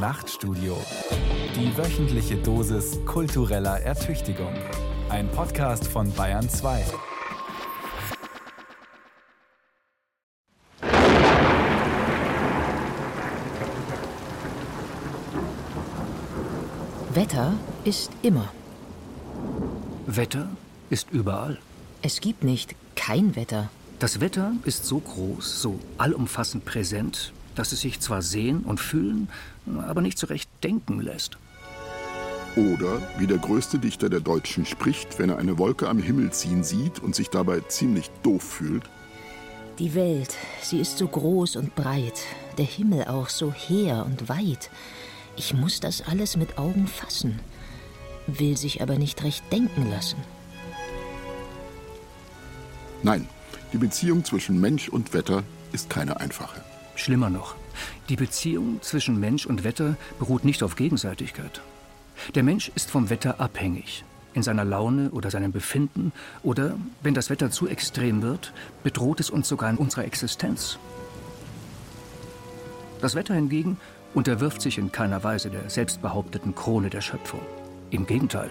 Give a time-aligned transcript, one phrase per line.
[0.00, 0.78] Nachtstudio.
[1.54, 4.54] Die wöchentliche Dosis kultureller Ertüchtigung.
[5.10, 6.86] Ein Podcast von Bayern 2.
[17.12, 17.52] Wetter
[17.84, 18.48] ist immer.
[20.06, 20.48] Wetter
[20.88, 21.58] ist überall.
[22.00, 23.68] Es gibt nicht kein Wetter.
[23.98, 29.28] Das Wetter ist so groß, so allumfassend präsent, dass es sich zwar sehen und fühlen,
[29.86, 31.38] aber nicht so recht denken lässt.
[32.56, 36.64] Oder wie der größte Dichter der Deutschen spricht, wenn er eine Wolke am Himmel ziehen
[36.64, 38.84] sieht und sich dabei ziemlich doof fühlt.
[39.78, 42.20] Die Welt, sie ist so groß und breit,
[42.58, 44.68] der Himmel auch so hehr und weit.
[45.36, 47.38] Ich muss das alles mit Augen fassen,
[48.26, 50.18] will sich aber nicht recht denken lassen.
[53.02, 53.26] Nein,
[53.72, 56.62] die Beziehung zwischen Mensch und Wetter ist keine einfache.
[57.00, 57.54] Schlimmer noch,
[58.08, 61.60] die Beziehung zwischen Mensch und Wetter beruht nicht auf Gegenseitigkeit.
[62.34, 67.30] Der Mensch ist vom Wetter abhängig, in seiner Laune oder seinem Befinden, oder, wenn das
[67.30, 70.78] Wetter zu extrem wird, bedroht es uns sogar in unserer Existenz.
[73.00, 73.78] Das Wetter hingegen
[74.12, 77.40] unterwirft sich in keiner Weise der selbstbehaupteten Krone der Schöpfung.
[77.90, 78.50] Im Gegenteil.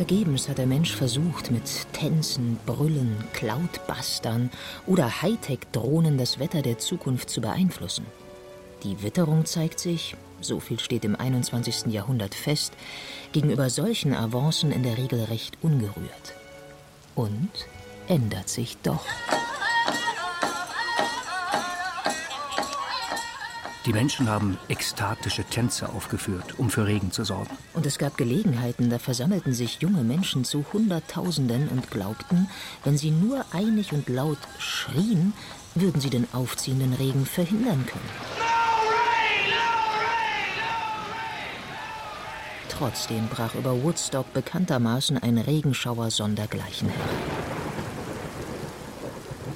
[0.00, 4.48] Vergebens hat der Mensch versucht, mit Tänzen, Brüllen, Cloudbustern
[4.86, 8.06] oder Hightech-Drohnen das Wetter der Zukunft zu beeinflussen.
[8.82, 11.92] Die Witterung zeigt sich, so viel steht im 21.
[11.92, 12.72] Jahrhundert fest,
[13.32, 16.32] gegenüber solchen Avancen in der Regel recht ungerührt.
[17.14, 17.50] Und
[18.08, 19.04] ändert sich doch.
[23.90, 27.50] Die Menschen haben ekstatische Tänze aufgeführt, um für Regen zu sorgen.
[27.74, 32.48] Und es gab Gelegenheiten, da versammelten sich junge Menschen zu Hunderttausenden und glaubten,
[32.84, 35.32] wenn sie nur einig und laut schrien,
[35.74, 38.08] würden sie den aufziehenden Regen verhindern können.
[42.68, 47.39] Trotzdem brach über Woodstock bekanntermaßen ein Regenschauer sondergleichen herein.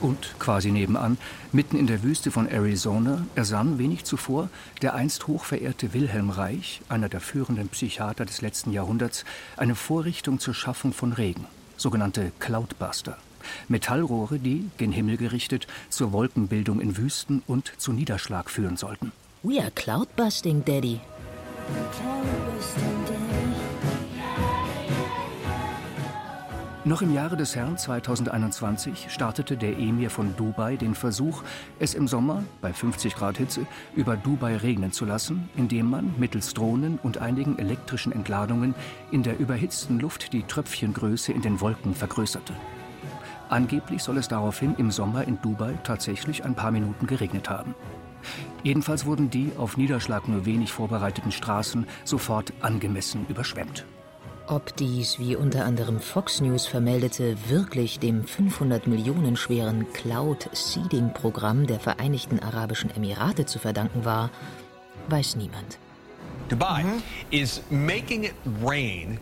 [0.04, 1.16] Und quasi nebenan,
[1.50, 4.50] mitten in der Wüste von Arizona, ersann wenig zuvor
[4.82, 9.24] der einst hochverehrte Wilhelm Reich, einer der führenden Psychiater des letzten Jahrhunderts,
[9.56, 11.46] eine Vorrichtung zur Schaffung von Regen,
[11.78, 13.16] sogenannte Cloudbuster.
[13.68, 19.10] Metallrohre, die, gen Himmel gerichtet, zur Wolkenbildung in Wüsten und zu Niederschlag führen sollten.
[19.42, 21.00] We are cloudbusting, Daddy.
[26.86, 31.42] Noch im Jahre des Herrn 2021 startete der Emir von Dubai den Versuch,
[31.78, 36.52] es im Sommer bei 50 Grad Hitze über Dubai regnen zu lassen, indem man mittels
[36.52, 38.74] Drohnen und einigen elektrischen Entladungen
[39.10, 42.52] in der überhitzten Luft die Tröpfchengröße in den Wolken vergrößerte.
[43.48, 47.74] Angeblich soll es daraufhin im Sommer in Dubai tatsächlich ein paar Minuten geregnet haben.
[48.62, 53.86] Jedenfalls wurden die auf Niederschlag nur wenig vorbereiteten Straßen sofort angemessen überschwemmt.
[54.46, 61.80] Ob dies, wie unter anderem Fox News vermeldete, wirklich dem 500 Millionen schweren Cloud-Seeding-Programm der
[61.80, 64.28] Vereinigten Arabischen Emirate zu verdanken war,
[65.08, 65.78] weiß niemand.
[66.50, 66.84] Dubai
[67.30, 69.18] is making it rain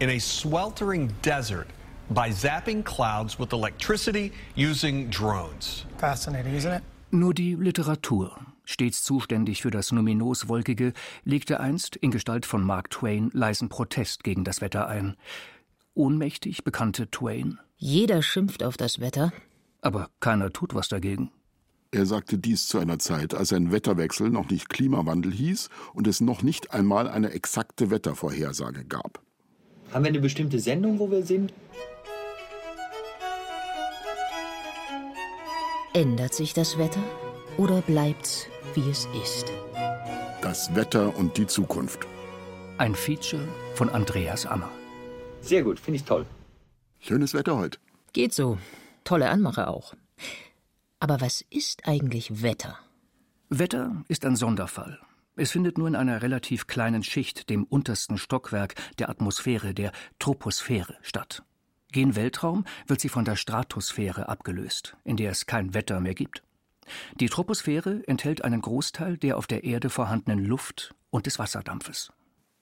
[0.00, 1.68] in a sweltering desert
[2.10, 5.86] by zapping clouds with electricity using drones.
[5.96, 6.82] Fascinating, isn't it?
[7.10, 8.36] Nur die Literatur,
[8.68, 10.92] stets zuständig für das Numinos-Wolkige,
[11.24, 15.16] legte einst in Gestalt von Mark Twain leisen Protest gegen das Wetter ein.
[15.94, 19.32] Ohnmächtig bekannte Twain, Jeder schimpft auf das Wetter.
[19.80, 21.30] aber keiner tut was dagegen.
[21.90, 26.20] Er sagte dies zu einer Zeit, als ein Wetterwechsel noch nicht Klimawandel hieß und es
[26.20, 29.22] noch nicht einmal eine exakte Wettervorhersage gab.
[29.92, 31.54] Haben wir eine bestimmte Sendung, wo wir sind?
[35.94, 37.02] Ändert sich das Wetter
[37.56, 39.46] oder bleibt's, wie es ist?
[40.42, 42.06] Das Wetter und die Zukunft.
[42.78, 44.70] Ein Feature von Andreas Ammer.
[45.40, 46.26] Sehr gut, finde ich toll.
[47.00, 47.78] Schönes Wetter heute.
[48.12, 48.58] Geht so.
[49.04, 49.94] Tolle Anmache auch.
[51.00, 52.78] Aber was ist eigentlich Wetter?
[53.48, 54.98] Wetter ist ein Sonderfall.
[55.36, 60.96] Es findet nur in einer relativ kleinen Schicht, dem untersten Stockwerk der Atmosphäre, der Troposphäre,
[61.02, 61.42] statt.
[61.92, 66.42] Gen Weltraum wird sie von der Stratosphäre abgelöst, in der es kein Wetter mehr gibt.
[67.20, 72.12] Die Troposphäre enthält einen Großteil der auf der Erde vorhandenen Luft und des Wasserdampfes.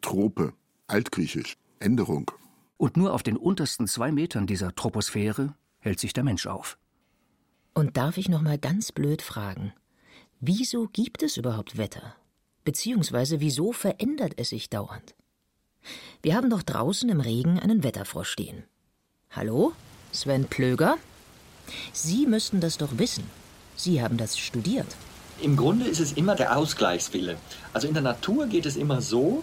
[0.01, 0.53] Trope,
[0.87, 2.31] altgriechisch, Änderung.
[2.77, 6.79] Und nur auf den untersten zwei Metern dieser Troposphäre hält sich der Mensch auf.
[7.75, 9.73] Und darf ich noch mal ganz blöd fragen,
[10.41, 12.15] wieso gibt es überhaupt Wetter?
[12.65, 15.15] Beziehungsweise wieso verändert es sich dauernd?
[16.23, 18.65] Wir haben doch draußen im Regen einen Wetterfrosch stehen.
[19.31, 19.73] Hallo?
[20.13, 20.97] Sven Plöger?
[21.93, 23.25] Sie müssten das doch wissen.
[23.77, 24.87] Sie haben das studiert.
[25.41, 27.37] Im Grunde ist es immer der Ausgleichswille.
[27.75, 29.43] Also in der Natur geht es immer so,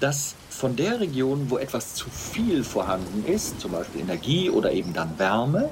[0.00, 4.92] dass von der Region, wo etwas zu viel vorhanden ist, zum Beispiel Energie oder eben
[4.94, 5.68] dann Wärme,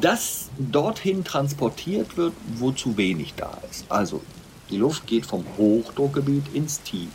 [0.00, 3.84] das dorthin transportiert wird, wo zu wenig da ist.
[3.90, 4.22] Also
[4.70, 7.10] die Luft geht vom Hochdruckgebiet ins Tief.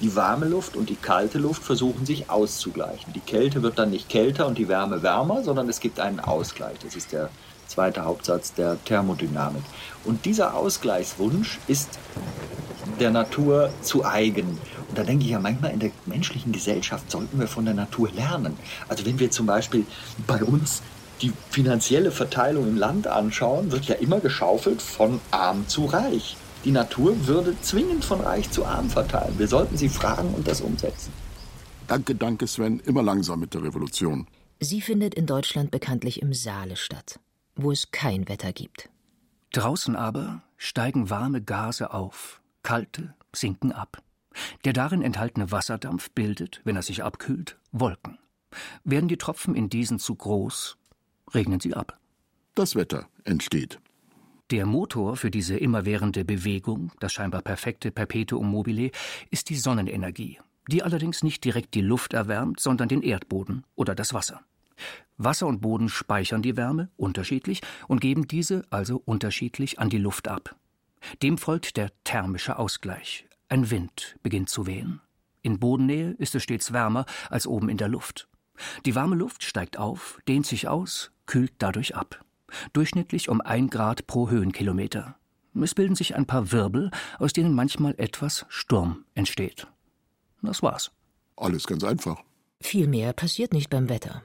[0.00, 3.12] Die warme Luft und die kalte Luft versuchen sich auszugleichen.
[3.12, 6.78] Die Kälte wird dann nicht kälter und die Wärme wärmer, sondern es gibt einen Ausgleich.
[6.82, 7.30] Das ist der
[7.68, 9.62] zweite Hauptsatz der Thermodynamik.
[10.04, 11.98] Und dieser Ausgleichswunsch ist
[13.00, 14.58] der Natur zu eigen.
[14.88, 18.10] Und da denke ich ja manchmal, in der menschlichen Gesellschaft sollten wir von der Natur
[18.12, 18.56] lernen.
[18.88, 19.86] Also wenn wir zum Beispiel
[20.26, 20.82] bei uns
[21.22, 26.36] die finanzielle Verteilung im Land anschauen, wird ja immer geschaufelt von arm zu reich.
[26.64, 29.38] Die Natur würde zwingend von reich zu arm verteilen.
[29.38, 31.12] Wir sollten sie fragen und das umsetzen.
[31.86, 32.80] Danke, danke, Sven.
[32.80, 34.26] Immer langsam mit der Revolution.
[34.60, 37.20] Sie findet in Deutschland bekanntlich im Saale statt,
[37.56, 38.90] wo es kein Wetter gibt.
[39.52, 44.02] Draußen aber steigen warme Gase auf, kalte sinken ab.
[44.64, 48.18] Der darin enthaltene Wasserdampf bildet, wenn er sich abkühlt, Wolken.
[48.82, 50.76] Werden die Tropfen in diesen zu groß,
[51.34, 51.98] regnen sie ab.
[52.54, 53.80] Das Wetter entsteht.
[54.50, 58.90] Der Motor für diese immerwährende Bewegung, das scheinbar perfekte Perpetuum mobile,
[59.30, 64.12] ist die Sonnenenergie, die allerdings nicht direkt die Luft erwärmt, sondern den Erdboden oder das
[64.12, 64.42] Wasser.
[65.16, 70.28] Wasser und Boden speichern die Wärme unterschiedlich und geben diese also unterschiedlich an die Luft
[70.28, 70.56] ab.
[71.22, 73.26] Dem folgt der thermische Ausgleich.
[73.48, 75.00] Ein Wind beginnt zu wehen.
[75.42, 78.28] In Bodennähe ist es stets wärmer als oben in der Luft.
[78.86, 82.24] Die warme Luft steigt auf, dehnt sich aus, kühlt dadurch ab.
[82.72, 85.16] Durchschnittlich um ein Grad pro Höhenkilometer.
[85.60, 89.66] Es bilden sich ein paar Wirbel, aus denen manchmal etwas Sturm entsteht.
[90.42, 90.90] Das war's.
[91.36, 92.22] Alles ganz einfach.
[92.60, 94.22] Viel mehr passiert nicht beim Wetter.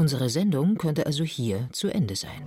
[0.00, 2.44] Unsere Sendung könnte also hier zu Ende sein.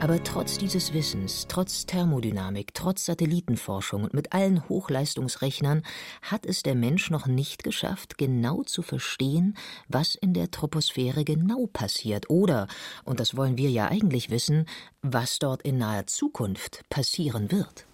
[0.00, 5.82] Aber trotz dieses Wissens, trotz Thermodynamik, trotz Satellitenforschung und mit allen Hochleistungsrechnern
[6.22, 9.56] hat es der Mensch noch nicht geschafft, genau zu verstehen,
[9.88, 12.66] was in der Troposphäre genau passiert oder,
[13.04, 14.64] und das wollen wir ja eigentlich wissen,
[15.02, 17.84] was dort in naher Zukunft passieren wird.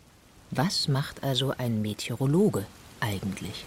[0.52, 2.66] Was macht also ein Meteorologe
[3.00, 3.64] eigentlich?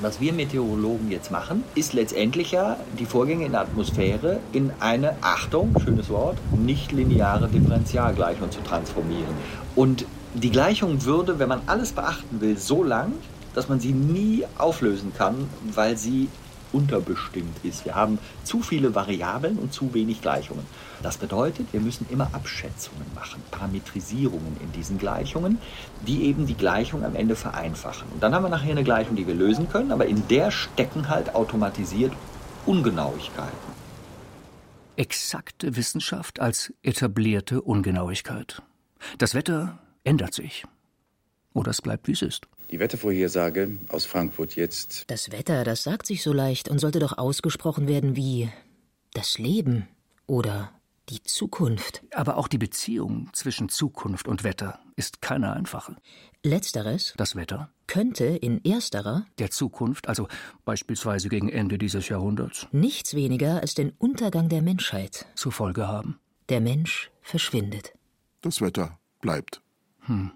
[0.00, 5.16] Was wir Meteorologen jetzt machen, ist letztendlich ja die Vorgänge in der Atmosphäre in eine,
[5.22, 9.34] Achtung, schönes Wort, nicht-lineare Differentialgleichung zu transformieren.
[9.74, 10.04] Und
[10.34, 13.12] die Gleichung würde, wenn man alles beachten will, so lang,
[13.54, 16.28] dass man sie nie auflösen kann, weil sie
[16.72, 17.84] unterbestimmt ist.
[17.84, 20.64] Wir haben zu viele Variablen und zu wenig Gleichungen.
[21.02, 25.58] Das bedeutet, wir müssen immer Abschätzungen machen, Parametrisierungen in diesen Gleichungen,
[26.06, 28.08] die eben die Gleichung am Ende vereinfachen.
[28.12, 31.08] Und dann haben wir nachher eine Gleichung, die wir lösen können, aber in der stecken
[31.08, 32.12] halt automatisiert
[32.66, 33.78] Ungenauigkeiten.
[34.96, 38.62] Exakte Wissenschaft als etablierte Ungenauigkeit.
[39.18, 40.64] Das Wetter ändert sich.
[41.54, 42.48] Oder es bleibt, wie es ist.
[42.70, 45.04] Die Wettervorhersage aus Frankfurt jetzt.
[45.08, 48.50] Das Wetter, das sagt sich so leicht und sollte doch ausgesprochen werden wie
[49.14, 49.88] das Leben
[50.26, 50.70] oder
[51.08, 52.02] die Zukunft.
[52.12, 55.96] Aber auch die Beziehung zwischen Zukunft und Wetter ist keine einfache.
[56.44, 60.28] Letzteres, das Wetter, könnte in ersterer, der Zukunft, also
[60.64, 66.20] beispielsweise gegen Ende dieses Jahrhunderts, nichts weniger als den Untergang der Menschheit zur Folge haben.
[66.48, 67.92] Der Mensch verschwindet.
[68.40, 69.62] Das Wetter bleibt.
[70.00, 70.30] Hm.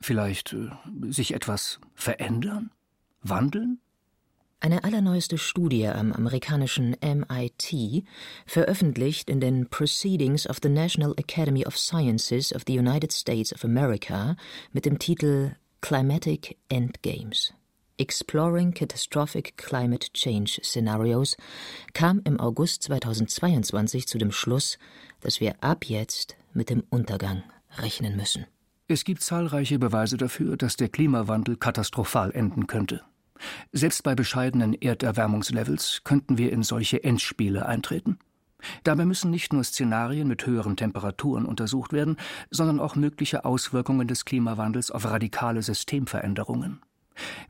[0.00, 0.70] Vielleicht äh,
[1.10, 2.70] sich etwas verändern?
[3.22, 3.80] Wandeln?
[4.62, 8.04] Eine allerneueste Studie am amerikanischen MIT,
[8.44, 13.64] veröffentlicht in den Proceedings of the National Academy of Sciences of the United States of
[13.64, 14.36] America
[14.74, 17.54] mit dem Titel Climatic Endgames.
[17.96, 21.38] Exploring Catastrophic Climate Change Scenarios
[21.94, 24.76] kam im August 2022 zu dem Schluss,
[25.20, 27.44] dass wir ab jetzt mit dem Untergang
[27.78, 28.44] rechnen müssen.
[28.88, 33.00] Es gibt zahlreiche Beweise dafür, dass der Klimawandel katastrophal enden könnte.
[33.72, 38.18] Selbst bei bescheidenen Erderwärmungslevels könnten wir in solche Endspiele eintreten.
[38.84, 42.16] Dabei müssen nicht nur Szenarien mit höheren Temperaturen untersucht werden,
[42.50, 46.80] sondern auch mögliche Auswirkungen des Klimawandels auf radikale Systemveränderungen.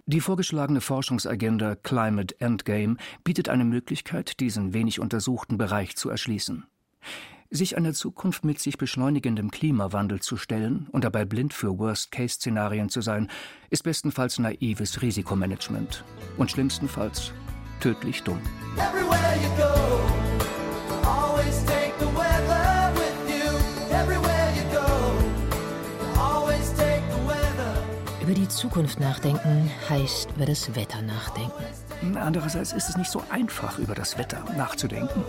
[0.07, 6.65] Die vorgeschlagene Forschungsagenda Climate Endgame bietet eine Möglichkeit, diesen wenig untersuchten Bereich zu erschließen.
[7.53, 13.01] Sich einer Zukunft mit sich beschleunigendem Klimawandel zu stellen und dabei blind für Worst-Case-Szenarien zu
[13.01, 13.29] sein,
[13.71, 16.05] ist bestenfalls naives Risikomanagement
[16.37, 17.33] und schlimmstenfalls
[17.81, 18.39] tödlich dumm.
[28.23, 32.17] Über die Zukunft nachdenken heißt über das Wetter nachdenken.
[32.17, 35.25] Andererseits ist es nicht so einfach, über das Wetter nachzudenken.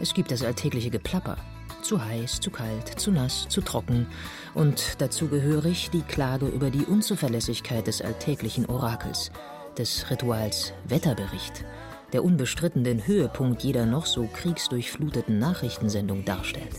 [0.00, 1.36] Es gibt das alltägliche Geplapper.
[1.82, 4.06] Zu heiß, zu kalt, zu nass, zu trocken.
[4.54, 9.30] Und dazu gehörig die Klage über die Unzuverlässigkeit des alltäglichen Orakels,
[9.76, 11.64] des Rituals Wetterbericht,
[12.12, 16.76] der unbestritten den Höhepunkt jeder noch so kriegsdurchfluteten Nachrichtensendung darstellt.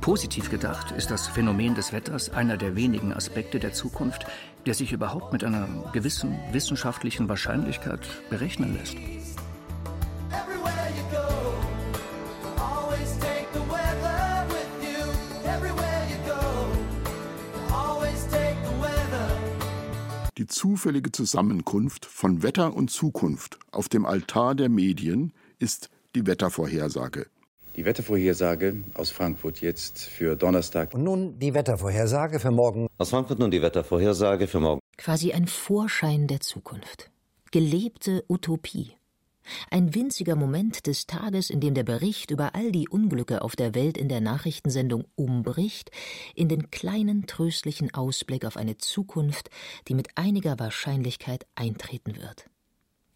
[0.00, 4.24] Positiv gedacht ist das Phänomen des Wetters einer der wenigen Aspekte der Zukunft,
[4.64, 8.00] der sich überhaupt mit einer gewissen wissenschaftlichen Wahrscheinlichkeit
[8.30, 8.96] berechnen lässt.
[20.48, 27.26] Zufällige Zusammenkunft von Wetter und Zukunft auf dem Altar der Medien ist die Wettervorhersage.
[27.76, 30.94] Die Wettervorhersage aus Frankfurt jetzt für Donnerstag.
[30.94, 32.88] Und nun die Wettervorhersage für morgen.
[32.98, 34.80] Aus Frankfurt nun die Wettervorhersage für morgen.
[34.96, 37.10] Quasi ein Vorschein der Zukunft.
[37.52, 38.97] Gelebte Utopie.
[39.70, 43.74] Ein winziger Moment des Tages, in dem der Bericht über all die Unglücke auf der
[43.74, 45.90] Welt in der Nachrichtensendung umbricht,
[46.34, 49.50] in den kleinen tröstlichen Ausblick auf eine Zukunft,
[49.88, 52.46] die mit einiger Wahrscheinlichkeit eintreten wird.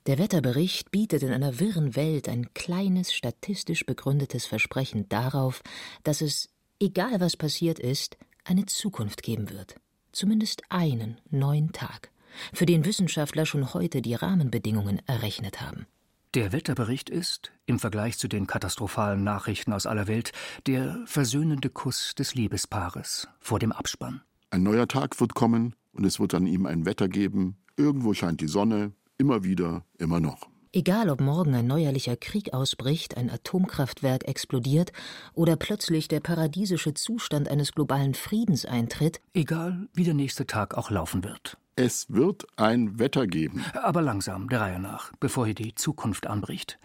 [0.07, 5.63] Der Wetterbericht bietet in einer wirren Welt ein kleines, statistisch begründetes Versprechen darauf,
[6.03, 6.49] dass es,
[6.81, 9.77] egal was passiert ist, eine Zukunft geben wird.
[10.11, 12.11] Zumindest einen neuen Tag,
[12.53, 15.87] für den Wissenschaftler schon heute die Rahmenbedingungen errechnet haben.
[16.35, 20.33] Der Wetterbericht ist, im Vergleich zu den katastrophalen Nachrichten aus aller Welt,
[20.67, 24.23] der versöhnende Kuss des Liebespaares vor dem Abspann.
[24.51, 27.57] Ein neuer Tag wird kommen und es wird an ihm ein Wetter geben.
[27.77, 30.49] Irgendwo scheint die Sonne, Immer wieder, immer noch.
[30.73, 34.91] Egal, ob morgen ein neuerlicher Krieg ausbricht, ein Atomkraftwerk explodiert
[35.33, 39.21] oder plötzlich der paradiesische Zustand eines globalen Friedens eintritt.
[39.33, 41.57] Egal, wie der nächste Tag auch laufen wird.
[41.75, 43.65] Es wird ein Wetter geben.
[43.73, 46.79] Aber langsam, der Reihe nach, bevor hier die Zukunft anbricht.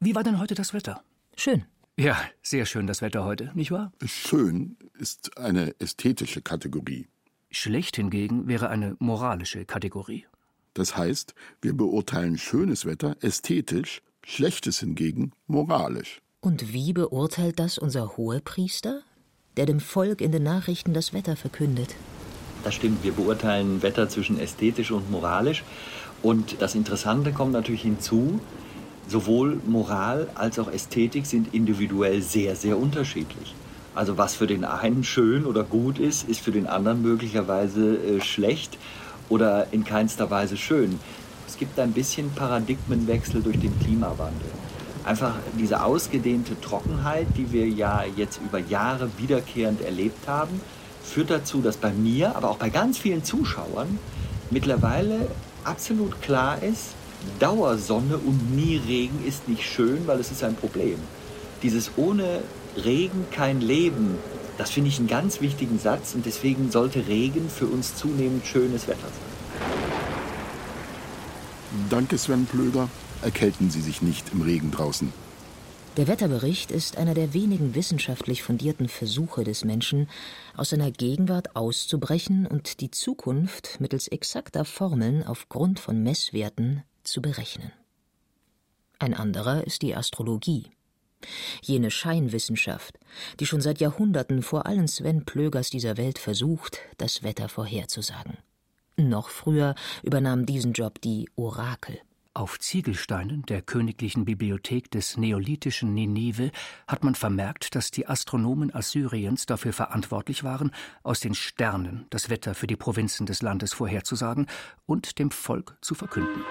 [0.00, 1.04] Wie war denn heute das Wetter?
[1.36, 1.64] Schön.
[1.96, 3.92] Ja, sehr schön das Wetter heute, nicht wahr?
[4.04, 7.06] Schön ist eine ästhetische Kategorie.
[7.52, 10.26] Schlecht hingegen wäre eine moralische Kategorie.
[10.74, 16.20] Das heißt, wir beurteilen schönes Wetter ästhetisch, schlechtes hingegen moralisch.
[16.40, 19.02] Und wie beurteilt das unser Hohepriester,
[19.56, 21.94] der dem Volk in den Nachrichten das Wetter verkündet?
[22.64, 25.62] Das stimmt, wir beurteilen Wetter zwischen ästhetisch und moralisch.
[26.22, 28.40] Und das Interessante kommt natürlich hinzu,
[29.06, 33.54] sowohl Moral als auch Ästhetik sind individuell sehr, sehr unterschiedlich.
[33.94, 38.20] Also was für den einen schön oder gut ist, ist für den anderen möglicherweise äh,
[38.22, 38.78] schlecht
[39.28, 40.98] oder in keinster Weise schön.
[41.46, 44.48] Es gibt ein bisschen Paradigmenwechsel durch den Klimawandel.
[45.04, 50.60] Einfach diese ausgedehnte Trockenheit, die wir ja jetzt über Jahre wiederkehrend erlebt haben,
[51.04, 53.98] führt dazu, dass bei mir, aber auch bei ganz vielen Zuschauern
[54.50, 55.28] mittlerweile
[55.64, 56.94] absolut klar ist,
[57.38, 60.98] Dauersonne und nie Regen ist nicht schön, weil es ist ein Problem.
[61.62, 62.42] Dieses ohne
[62.76, 64.18] Regen kein Leben
[64.56, 68.86] das finde ich einen ganz wichtigen Satz und deswegen sollte Regen für uns zunehmend schönes
[68.86, 69.80] Wetter sein.
[71.90, 72.88] Danke, Sven Plöger.
[73.22, 75.12] Erkälten Sie sich nicht im Regen draußen.
[75.96, 80.08] Der Wetterbericht ist einer der wenigen wissenschaftlich fundierten Versuche des Menschen,
[80.56, 87.70] aus seiner Gegenwart auszubrechen und die Zukunft mittels exakter Formeln aufgrund von Messwerten zu berechnen.
[88.98, 90.70] Ein anderer ist die Astrologie
[91.62, 92.98] jene Scheinwissenschaft,
[93.40, 98.38] die schon seit Jahrhunderten vor allen Sven Plögers dieser Welt versucht, das Wetter vorherzusagen.
[98.96, 101.98] Noch früher übernahm diesen Job die Orakel.
[102.36, 106.50] Auf Ziegelsteinen der königlichen Bibliothek des neolithischen Ninive
[106.88, 110.72] hat man vermerkt, dass die Astronomen Assyriens dafür verantwortlich waren,
[111.04, 114.46] aus den Sternen das Wetter für die Provinzen des Landes vorherzusagen
[114.84, 116.42] und dem Volk zu verkünden.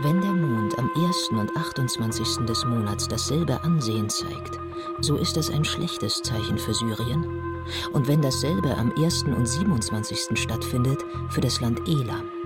[0.00, 1.28] Wenn der Mond am 1.
[1.30, 2.44] und 28.
[2.44, 4.58] des Monats dasselbe Ansehen zeigt,
[5.00, 7.24] so ist das ein schlechtes Zeichen für Syrien.
[7.92, 9.22] Und wenn dasselbe am 1.
[9.22, 10.36] und 27.
[10.36, 12.43] stattfindet, für das Land Elam.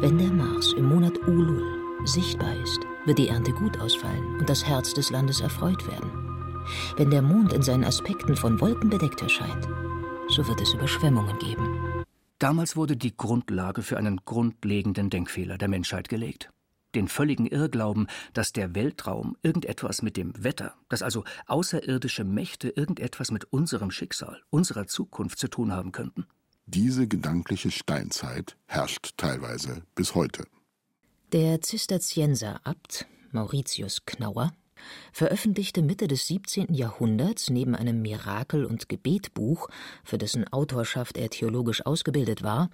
[0.00, 1.62] Wenn der Mars im Monat Ulul
[2.04, 6.10] sichtbar ist, wird die Ernte gut ausfallen und das Herz des Landes erfreut werden.
[6.96, 9.68] Wenn der Mond in seinen Aspekten von Wolken bedeckt erscheint,
[10.28, 12.04] so wird es Überschwemmungen geben.
[12.38, 16.50] Damals wurde die Grundlage für einen grundlegenden Denkfehler der Menschheit gelegt.
[16.94, 23.30] Den völligen Irrglauben, dass der Weltraum irgendetwas mit dem Wetter, dass also außerirdische Mächte irgendetwas
[23.30, 26.26] mit unserem Schicksal, unserer Zukunft zu tun haben könnten.
[26.66, 30.44] Diese gedankliche Steinzeit herrscht teilweise bis heute.
[31.32, 34.52] Der Zisterzienserabt Mauritius Knauer
[35.12, 36.74] veröffentlichte Mitte des 17.
[36.74, 39.68] Jahrhunderts neben einem Mirakel- und Gebetbuch,
[40.04, 42.70] für dessen Autorschaft er theologisch ausgebildet war,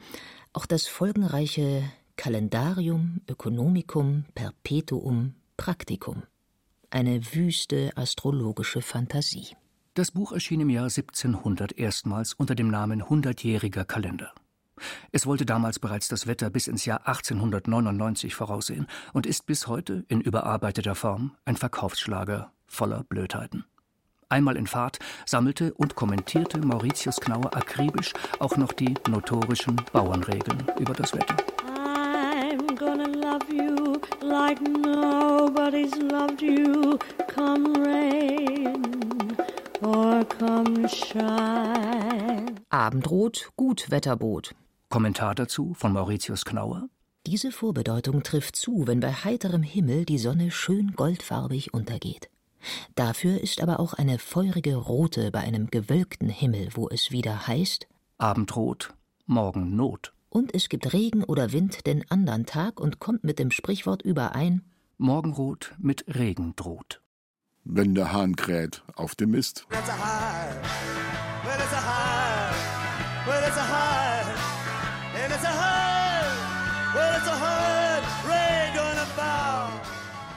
[0.52, 1.82] auch das folgenreiche
[2.16, 6.22] Calendarium Ökonomicum Perpetuum Practicum,
[6.90, 9.57] Eine wüste astrologische Fantasie.
[9.98, 14.32] Das Buch erschien im Jahr 1700 erstmals unter dem Namen Hundertjähriger Kalender.
[15.10, 20.04] Es wollte damals bereits das Wetter bis ins Jahr 1899 voraussehen und ist bis heute
[20.06, 23.64] in überarbeiteter Form ein Verkaufsschlager voller Blödheiten.
[24.28, 30.92] Einmal in Fahrt sammelte und kommentierte Mauritius Knauer akribisch auch noch die notorischen Bauernregeln über
[30.92, 31.34] das Wetter.
[31.66, 38.87] I'm gonna love you like nobody's loved you, come rain
[39.82, 42.60] or come shine.
[42.70, 44.54] Abendrot, Gutwetterboot.
[44.88, 46.88] Kommentar dazu von Mauritius Knauer.
[47.26, 52.30] Diese Vorbedeutung trifft zu, wenn bei heiterem Himmel die Sonne schön goldfarbig untergeht.
[52.94, 57.86] Dafür ist aber auch eine feurige Rote bei einem gewölkten Himmel, wo es wieder heißt
[58.18, 58.94] Abendrot,
[59.26, 60.12] morgen Not.
[60.30, 64.62] Und es gibt Regen oder Wind den andern Tag und kommt mit dem Sprichwort überein
[64.98, 67.00] Morgenrot mit Regen droht.
[67.70, 69.66] Wenn der Hahn kräht auf dem Mist.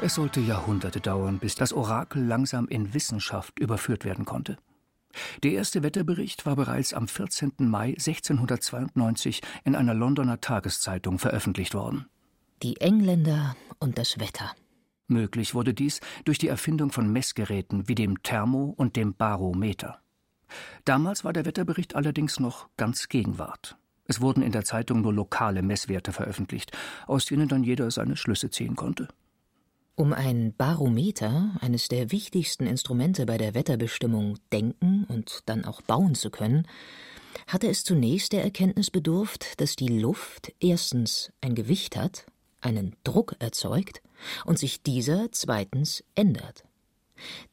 [0.02, 4.58] Es sollte Jahrhunderte dauern, bis das Orakel langsam in Wissenschaft überführt werden konnte.
[5.44, 7.54] Der erste Wetterbericht war bereits am 14.
[7.60, 12.08] Mai 1692 in einer Londoner Tageszeitung veröffentlicht worden.
[12.62, 14.52] Die Engländer und das Wetter.
[15.12, 20.00] Möglich wurde dies durch die Erfindung von Messgeräten wie dem Thermo- und dem Barometer.
[20.86, 23.78] Damals war der Wetterbericht allerdings noch ganz Gegenwart.
[24.06, 26.72] Es wurden in der Zeitung nur lokale Messwerte veröffentlicht,
[27.08, 29.08] aus denen dann jeder seine Schlüsse ziehen konnte.
[29.96, 36.16] Um ein Barometer, eines der wichtigsten Instrumente bei der Wetterbestimmung, denken und dann auch bauen
[36.16, 36.68] zu können,
[37.48, 42.26] hatte es zunächst der Erkenntnis bedurft, dass die Luft erstens ein Gewicht hat,
[42.62, 44.02] einen Druck erzeugt
[44.46, 46.64] und sich dieser zweitens ändert.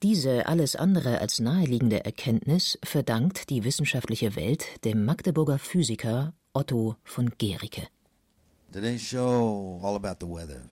[0.02, 7.30] Diese alles andere als naheliegende Erkenntnis verdankt die wissenschaftliche Welt dem Magdeburger Physiker Otto von
[7.38, 7.88] Guericke.
[8.72, 10.70] Today's show all about the weather.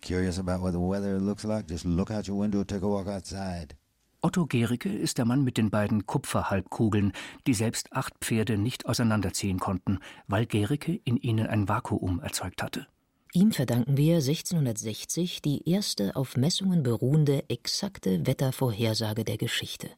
[0.00, 1.68] Curious about what the weather looks like?
[1.68, 3.74] Just look out your window, take a walk outside.
[4.20, 7.12] Otto Gericke ist der Mann mit den beiden Kupferhalbkugeln,
[7.46, 12.86] die selbst acht Pferde nicht auseinanderziehen konnten, weil Gericke in ihnen ein Vakuum erzeugt hatte.
[13.36, 19.90] Ihm verdanken wir 1660 die erste auf Messungen beruhende exakte Wettervorhersage der Geschichte.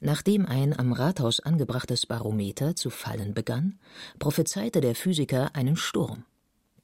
[0.00, 3.78] Nachdem ein am Rathaus angebrachtes Barometer zu fallen begann,
[4.18, 6.24] prophezeite der Physiker einen Sturm,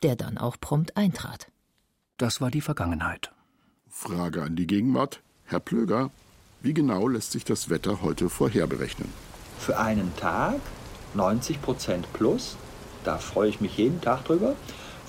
[0.03, 1.51] der dann auch prompt eintrat.
[2.19, 3.33] Das war die Vergangenheit.
[3.89, 5.23] Frage an die Gegenwart.
[5.45, 6.11] Herr Plöger,
[6.61, 9.09] wie genau lässt sich das Wetter heute vorherberechnen?
[9.59, 10.61] Für einen Tag
[11.15, 12.59] 90 Prozent plus.
[13.05, 14.55] Da freue ich mich jeden Tag drüber.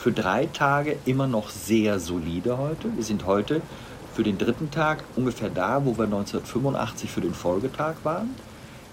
[0.06, 2.96] Für drei Tage immer noch sehr solide heute.
[2.96, 3.64] Wir sind heute
[4.14, 8.36] für den dritten Tag ungefähr da, wo wir 1985 für den Folgetag waren.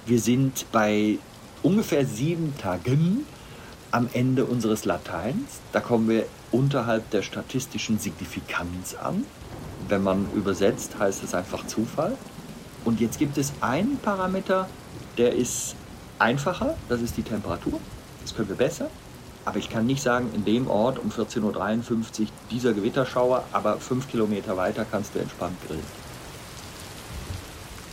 [0.06, 1.18] Wir sind bei
[1.62, 3.26] ungefähr sieben Tagen
[3.90, 5.60] am Ende unseres Lateins.
[5.72, 9.26] Da kommen wir unterhalb der statistischen Signifikanz an.
[9.88, 12.16] Wenn man übersetzt, heißt es einfach Zufall.
[12.86, 14.66] Und jetzt gibt es einen Parameter,
[15.18, 15.76] der ist
[16.18, 17.78] einfacher, das ist die Temperatur.
[18.22, 18.88] Das können wir besser.
[19.44, 24.08] Aber ich kann nicht sagen, in dem Ort um 14.53 Uhr dieser Gewitterschauer, aber fünf
[24.08, 25.82] Kilometer weiter kannst du entspannt grillen.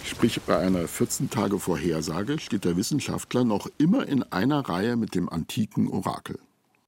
[0.04, 5.88] Sprich, bei einer 14-Tage-Vorhersage steht der Wissenschaftler noch immer in einer Reihe mit dem antiken
[5.88, 6.40] Orakel.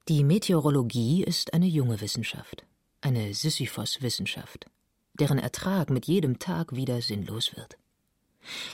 [0.07, 2.65] Die Meteorologie ist eine junge Wissenschaft,
[3.01, 4.65] eine Sisyphos-Wissenschaft,
[5.13, 7.77] deren Ertrag mit jedem Tag wieder sinnlos wird.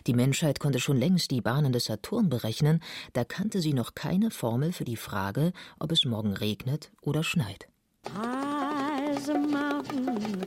[0.06, 2.82] Die Menschheit konnte schon längst die Bahnen des Saturn berechnen,
[3.14, 7.68] da kannte sie noch keine Formel für die Frage, ob es morgen regnet oder schneit.
[8.16, 10.46] High a mountain,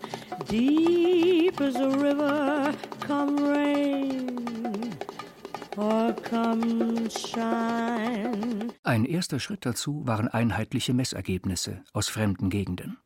[0.49, 2.73] deep as a river,
[3.07, 4.31] come rain.
[8.83, 12.99] Ein erster Schritt dazu waren einheitliche Messergebnisse aus fremden Gegenden.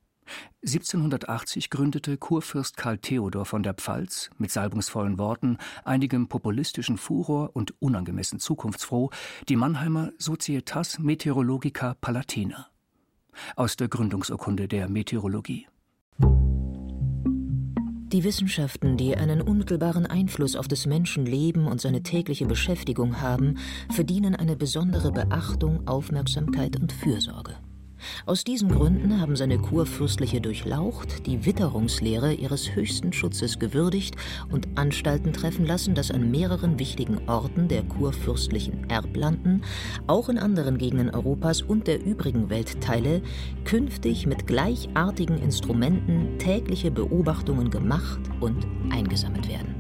[0.65, 7.75] 1780 gründete Kurfürst Karl Theodor von der Pfalz mit salbungsvollen Worten, einigem populistischen Furor und
[7.81, 9.11] unangemessen zukunftsfroh
[9.49, 12.69] die Mannheimer Societas Meteorologica Palatina
[13.57, 15.67] aus der Gründungsurkunde der Meteorologie.
[18.15, 23.59] Die Wissenschaften, die einen unmittelbaren Einfluss auf des Menschen Leben und seine tägliche Beschäftigung haben,
[23.91, 27.57] verdienen eine besondere Beachtung, Aufmerksamkeit und Fürsorge.
[28.27, 34.17] Aus diesen Gründen haben seine Kurfürstliche Durchlaucht die Witterungslehre ihres höchsten Schutzes gewürdigt
[34.51, 39.63] und Anstalten treffen lassen, dass an mehreren wichtigen Orten der kurfürstlichen Erblanden,
[40.07, 43.23] auch in anderen Gegenden Europas und der übrigen Weltteile,
[43.65, 49.75] künftig mit gleichartigen Instrumenten tägliche Beobachtungen gemacht und eingesammelt werden.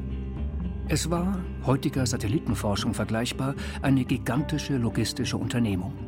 [0.86, 6.03] Es war, heutiger Satellitenforschung vergleichbar, eine gigantische logistische Unternehmung.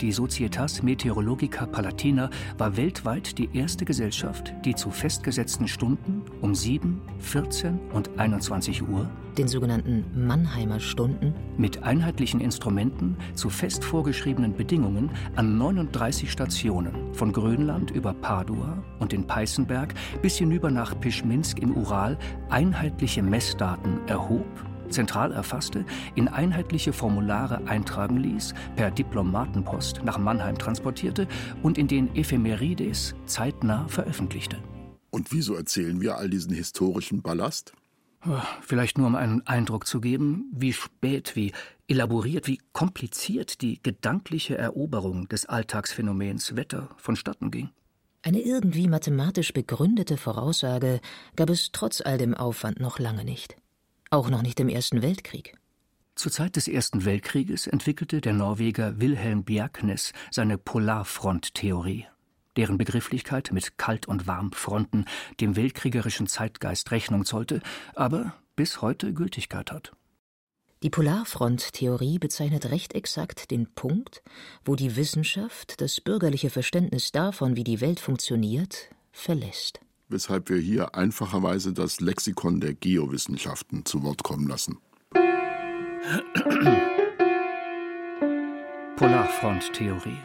[0.00, 7.00] Die Societas Meteorologica Palatina war weltweit die erste Gesellschaft, die zu festgesetzten Stunden um 7,
[7.18, 15.10] 14 und 21 Uhr, den sogenannten Mannheimer Stunden, mit einheitlichen Instrumenten zu fest vorgeschriebenen Bedingungen
[15.36, 21.76] an 39 Stationen von Grönland über Padua und den Peißenberg bis hinüber nach Pischminsk im
[21.76, 30.58] Ural einheitliche Messdaten erhob zentral erfasste, in einheitliche Formulare eintragen ließ, per Diplomatenpost nach Mannheim
[30.58, 31.26] transportierte
[31.62, 34.58] und in den Ephemerides zeitnah veröffentlichte.
[35.10, 37.72] Und wieso erzählen wir all diesen historischen Ballast?
[38.60, 41.52] Vielleicht nur um einen Eindruck zu geben, wie spät, wie
[41.88, 47.70] elaboriert, wie kompliziert die gedankliche Eroberung des Alltagsphänomens Wetter vonstatten ging.
[48.22, 51.00] Eine irgendwie mathematisch begründete Voraussage
[51.36, 53.56] gab es trotz all dem Aufwand noch lange nicht.
[54.12, 55.56] Auch noch nicht im Ersten Weltkrieg.
[56.16, 62.06] Zur Zeit des Ersten Weltkrieges entwickelte der Norweger Wilhelm Bjerknes seine Polarfront-Theorie,
[62.56, 65.04] deren Begrifflichkeit mit Kalt- und Warmfronten
[65.40, 67.62] dem weltkriegerischen Zeitgeist Rechnung zollte,
[67.94, 69.92] aber bis heute Gültigkeit hat.
[70.82, 74.24] Die Polarfront-Theorie bezeichnet recht exakt den Punkt,
[74.64, 79.78] wo die Wissenschaft das bürgerliche Verständnis davon, wie die Welt funktioniert, verlässt
[80.10, 84.78] weshalb wir hier einfacherweise das Lexikon der Geowissenschaften zu Wort kommen lassen.
[88.96, 90.18] Polarfronttheorie.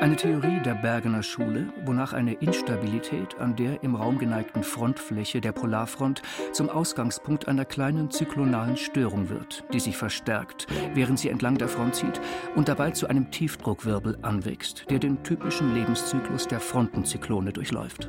[0.00, 5.52] Eine Theorie der Bergener Schule, wonach eine Instabilität an der im Raum geneigten Frontfläche der
[5.52, 11.68] Polarfront zum Ausgangspunkt einer kleinen zyklonalen Störung wird, die sich verstärkt, während sie entlang der
[11.68, 12.20] Front zieht
[12.54, 18.08] und dabei zu einem Tiefdruckwirbel anwächst, der den typischen Lebenszyklus der Frontenzyklone durchläuft.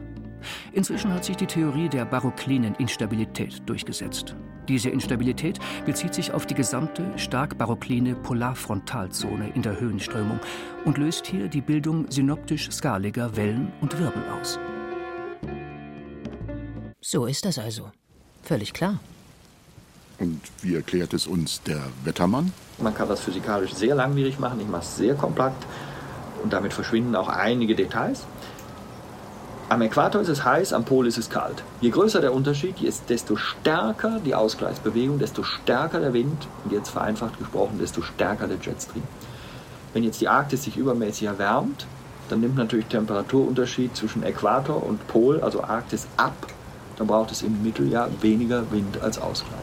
[0.74, 4.36] Inzwischen hat sich die Theorie der baroklinen Instabilität durchgesetzt.
[4.68, 10.40] Diese Instabilität bezieht sich auf die gesamte stark barokline Polarfrontalzone in der Höhenströmung
[10.86, 14.60] und löst hier die Bildung synoptisch-skaliger Wellen und Wirbel aus.
[17.02, 17.90] So ist das also.
[18.44, 19.00] Völlig klar.
[20.20, 22.54] Und wie erklärt es uns der Wettermann?
[22.78, 25.66] Man kann das physikalisch sehr langwierig machen, ich mache es sehr kompakt
[26.44, 28.26] und damit verschwinden auch einige Details.
[29.70, 31.64] Am Äquator ist es heiß, am Pol ist es kalt.
[31.80, 32.76] Je größer der Unterschied,
[33.08, 38.58] desto stärker die Ausgleichsbewegung, desto stärker der Wind und jetzt vereinfacht gesprochen, desto stärker der
[38.58, 39.04] Jetstream.
[39.94, 41.86] Wenn jetzt die Arktis sich übermäßig erwärmt,
[42.30, 46.48] dann nimmt natürlich Temperaturunterschied zwischen Äquator und Pol, also Arktis, ab.
[46.98, 49.60] Dann braucht es im Mitteljahr weniger Wind als Ausgleich.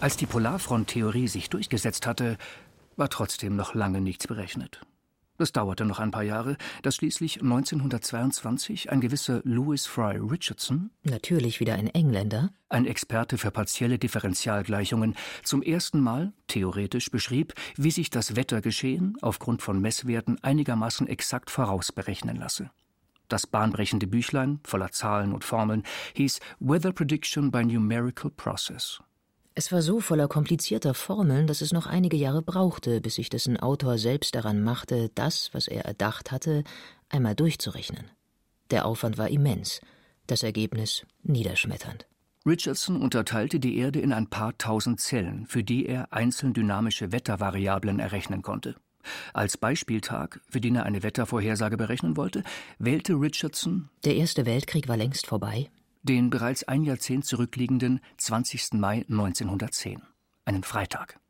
[0.00, 2.38] Als die Polarfront-Theorie sich durchgesetzt hatte,
[2.96, 4.80] war trotzdem noch lange nichts berechnet.
[5.40, 11.60] Das dauerte noch ein paar Jahre, dass schließlich 1922 ein gewisser Louis Fry Richardson, natürlich
[11.60, 18.10] wieder ein Engländer, ein Experte für partielle Differentialgleichungen, zum ersten Mal theoretisch beschrieb, wie sich
[18.10, 22.70] das Wettergeschehen aufgrund von Messwerten einigermaßen exakt vorausberechnen lasse.
[23.28, 25.84] Das bahnbrechende Büchlein voller Zahlen und Formeln
[26.16, 29.00] hieß Weather Prediction by Numerical Process
[29.54, 33.56] es war so voller komplizierter Formeln, dass es noch einige Jahre brauchte, bis sich dessen
[33.58, 36.64] Autor selbst daran machte, das, was er erdacht hatte,
[37.08, 38.10] einmal durchzurechnen.
[38.70, 39.80] Der Aufwand war immens,
[40.26, 42.06] das Ergebnis niederschmetternd.
[42.46, 47.98] Richardson unterteilte die Erde in ein paar tausend Zellen, für die er einzeln dynamische Wettervariablen
[47.98, 48.76] errechnen konnte.
[49.34, 52.42] Als Beispieltag, für den er eine Wettervorhersage berechnen wollte,
[52.78, 55.70] wählte Richardson Der Erste Weltkrieg war längst vorbei,
[56.02, 58.74] den bereits ein Jahrzehnt zurückliegenden 20.
[58.74, 60.02] Mai 1910,
[60.44, 61.20] einen Freitag.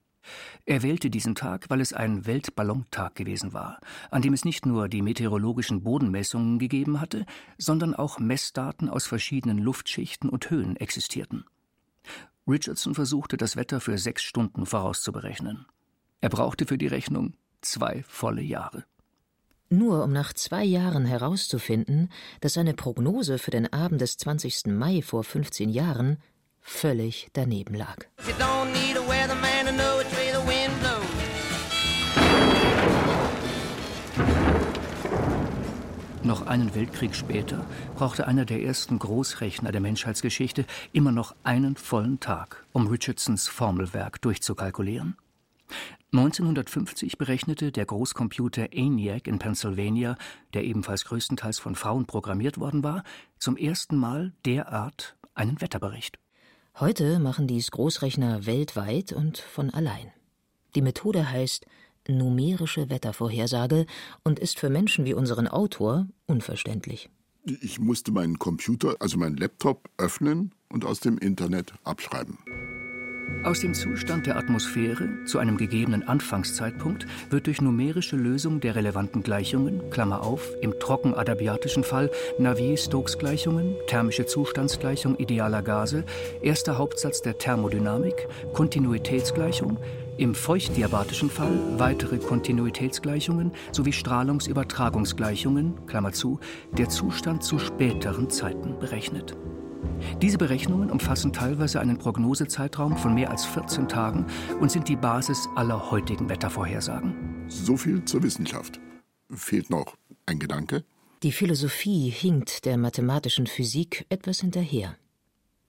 [0.67, 3.81] Er wählte diesen Tag, weil es ein Weltballontag gewesen war,
[4.11, 7.25] an dem es nicht nur die meteorologischen Bodenmessungen gegeben hatte,
[7.59, 11.45] sondern auch Messdaten aus verschiedenen Luftschichten und Höhen existierten.
[12.47, 15.67] Richardson versuchte, das Wetter für sechs Stunden vorauszuberechnen.
[16.21, 18.85] Er brauchte für die Rechnung zwei volle Jahre
[19.71, 24.67] nur um nach zwei Jahren herauszufinden, dass seine Prognose für den Abend des 20.
[24.67, 26.19] Mai vor 15 Jahren
[26.61, 27.97] völlig daneben lag.
[36.23, 37.65] Noch einen Weltkrieg später
[37.97, 44.21] brauchte einer der ersten Großrechner der Menschheitsgeschichte immer noch einen vollen Tag, um Richardsons Formelwerk
[44.21, 45.17] durchzukalkulieren.
[46.13, 50.17] 1950 berechnete der Großcomputer ENIAC in Pennsylvania,
[50.55, 53.05] der ebenfalls größtenteils von Frauen programmiert worden war,
[53.39, 56.19] zum ersten Mal derart einen Wetterbericht.
[56.79, 60.13] Heute machen dies Großrechner weltweit und von allein.
[60.75, 61.67] Die Methode heißt
[62.09, 63.87] numerische Wettervorhersage
[64.25, 67.11] und ist für Menschen wie unseren Autor unverständlich.
[67.45, 72.39] Ich musste meinen Computer, also meinen Laptop, öffnen und aus dem Internet abschreiben.
[73.43, 79.23] Aus dem Zustand der Atmosphäre zu einem gegebenen Anfangszeitpunkt wird durch numerische Lösung der relevanten
[79.23, 86.05] Gleichungen, Klammer auf, im trockenadabiatischen Fall Navier-Stokes-Gleichungen, thermische Zustandsgleichung idealer Gase,
[86.43, 89.79] erster Hauptsatz der Thermodynamik, Kontinuitätsgleichung,
[90.19, 96.40] im feuchtdiabatischen Fall weitere Kontinuitätsgleichungen sowie Strahlungsübertragungsgleichungen, Klammer zu,
[96.73, 99.35] der Zustand zu späteren Zeiten berechnet.
[100.23, 104.27] Diese Berechnungen umfassen teilweise einen Prognosezeitraum von mehr als 14 Tagen
[104.61, 107.47] und sind die Basis aller heutigen Wettervorhersagen.
[107.49, 108.81] So viel zur Wissenschaft.
[109.31, 110.85] Fehlt noch ein Gedanke?
[111.23, 114.97] Die Philosophie hinkt der mathematischen Physik etwas hinterher.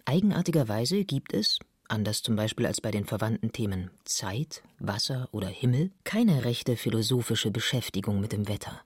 [0.06, 5.92] Eigenartigerweise gibt es, anders zum Beispiel als bei den verwandten Themen Zeit, Wasser oder Himmel,
[6.04, 8.82] keine rechte philosophische Beschäftigung mit dem Wetter.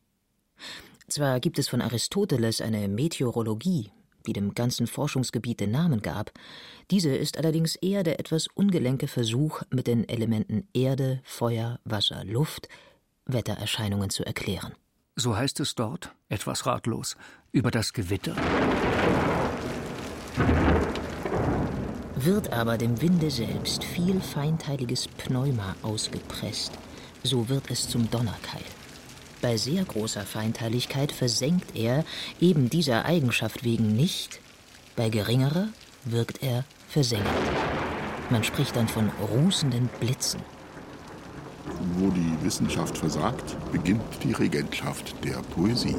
[1.07, 3.91] Zwar gibt es von Aristoteles eine Meteorologie,
[4.25, 6.31] die dem ganzen Forschungsgebiet den Namen gab.
[6.91, 12.67] Diese ist allerdings eher der etwas ungelenke Versuch, mit den Elementen Erde, Feuer, Wasser, Luft
[13.25, 14.73] Wettererscheinungen zu erklären.
[15.15, 17.15] So heißt es dort, etwas ratlos,
[17.51, 18.35] über das Gewitter.
[22.15, 26.73] Wird aber dem Winde selbst viel feinteiliges Pneuma ausgepresst,
[27.23, 28.63] so wird es zum Donnerkeil.
[29.45, 32.03] Bei sehr großer Feinteiligkeit versenkt er
[32.41, 34.39] eben dieser Eigenschaft wegen nicht,
[34.95, 35.67] bei geringerer
[36.03, 37.27] wirkt er versengend.
[38.31, 40.39] Man spricht dann von rußenden Blitzen.
[41.99, 45.95] Wo die Wissenschaft versagt, beginnt die Regentschaft der Poesie.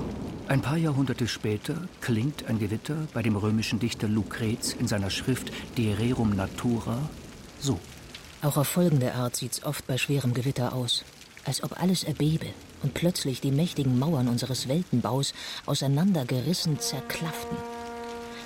[0.48, 5.52] Ein paar Jahrhunderte später klingt ein Gewitter bei dem römischen Dichter Lucrez in seiner Schrift
[5.78, 6.98] De Rerum Natura
[7.60, 7.78] so.
[8.42, 11.04] Auch auf folgende Art sieht's oft bei schwerem Gewitter aus,
[11.44, 12.46] als ob alles erbebe
[12.82, 15.34] und plötzlich die mächtigen Mauern unseres Weltenbaus
[15.66, 17.56] auseinandergerissen zerklafften.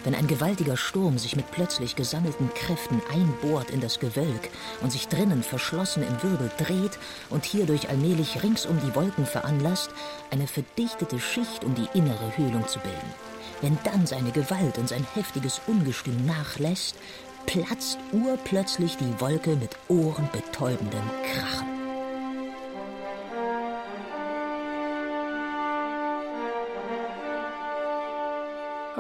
[0.05, 4.49] Wenn ein gewaltiger Sturm sich mit plötzlich gesammelten Kräften einbohrt in das Gewölk
[4.81, 9.91] und sich drinnen verschlossen im Wirbel dreht und hierdurch allmählich rings um die Wolken veranlasst,
[10.31, 13.15] eine verdichtete Schicht um die innere Höhlung zu bilden.
[13.61, 16.97] Wenn dann seine Gewalt und sein heftiges Ungestüm nachlässt,
[17.45, 21.03] platzt urplötzlich die Wolke mit ohrenbetäubendem
[21.35, 21.80] Krachen.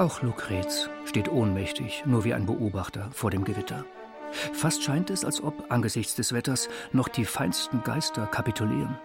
[0.01, 3.85] Auch Lucrez steht ohnmächtig, nur wie ein Beobachter vor dem Gewitter.
[4.55, 8.99] Fast scheint es, als ob angesichts des Wetters noch die feinsten Geister kapitulieren.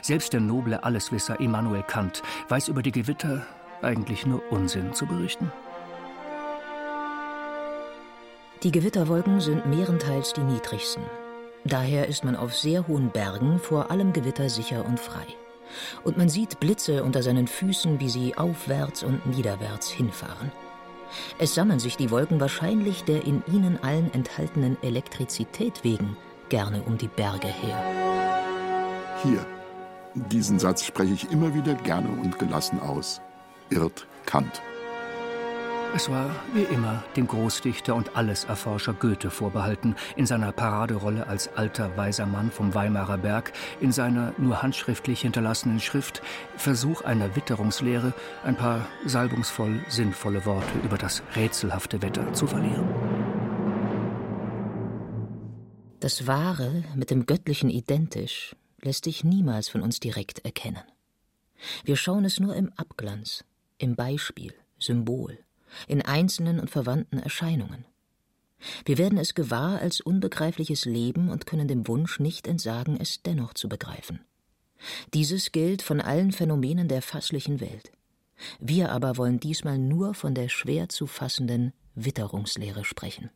[0.00, 3.46] Selbst der noble Alleswisser Immanuel Kant weiß über die Gewitter
[3.82, 5.52] eigentlich nur Unsinn zu berichten.
[8.62, 11.02] Die Gewitterwolken sind mehrenteils die niedrigsten.
[11.66, 15.26] Daher ist man auf sehr hohen Bergen vor allem Gewitter sicher und frei
[16.04, 20.52] und man sieht Blitze unter seinen Füßen, wie sie aufwärts und niederwärts hinfahren.
[21.38, 26.16] Es sammeln sich die Wolken wahrscheinlich der in ihnen allen enthaltenen Elektrizität wegen
[26.48, 27.82] gerne um die Berge her.
[29.22, 29.44] Hier,
[30.14, 33.20] diesen Satz spreche ich immer wieder gerne und gelassen aus.
[33.70, 34.62] Irrt Kant.
[35.94, 41.96] Es war, wie immer, dem Großdichter und Alleserforscher Goethe vorbehalten, in seiner Paraderolle als alter,
[41.96, 46.22] weiser Mann vom Weimarer Berg, in seiner nur handschriftlich hinterlassenen Schrift
[46.56, 48.12] Versuch einer Witterungslehre
[48.44, 52.88] ein paar salbungsvoll sinnvolle Worte über das rätselhafte Wetter zu verlieren.
[56.00, 60.84] Das Wahre mit dem Göttlichen identisch lässt sich niemals von uns direkt erkennen.
[61.84, 63.44] Wir schauen es nur im Abglanz,
[63.78, 65.38] im Beispiel, Symbol
[65.86, 67.84] in einzelnen und verwandten Erscheinungen.
[68.84, 73.54] Wir werden es gewahr als unbegreifliches Leben und können dem Wunsch nicht entsagen, es dennoch
[73.54, 74.20] zu begreifen.
[75.14, 77.92] Dieses gilt von allen Phänomenen der fasslichen Welt.
[78.60, 83.30] Wir aber wollen diesmal nur von der schwer zu fassenden Witterungslehre sprechen.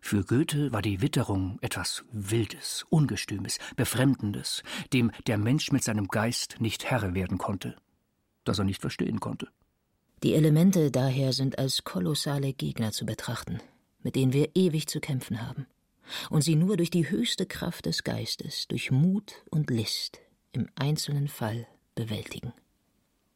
[0.00, 6.56] Für Goethe war die Witterung etwas Wildes, Ungestümes, Befremdendes, dem der Mensch mit seinem Geist
[6.58, 7.76] nicht Herr werden konnte,
[8.44, 9.48] das er nicht verstehen konnte.
[10.22, 13.58] Die Elemente daher sind als kolossale Gegner zu betrachten,
[14.02, 15.66] mit denen wir ewig zu kämpfen haben,
[16.28, 20.20] und sie nur durch die höchste Kraft des Geistes, durch Mut und List
[20.52, 22.52] im einzelnen Fall bewältigen.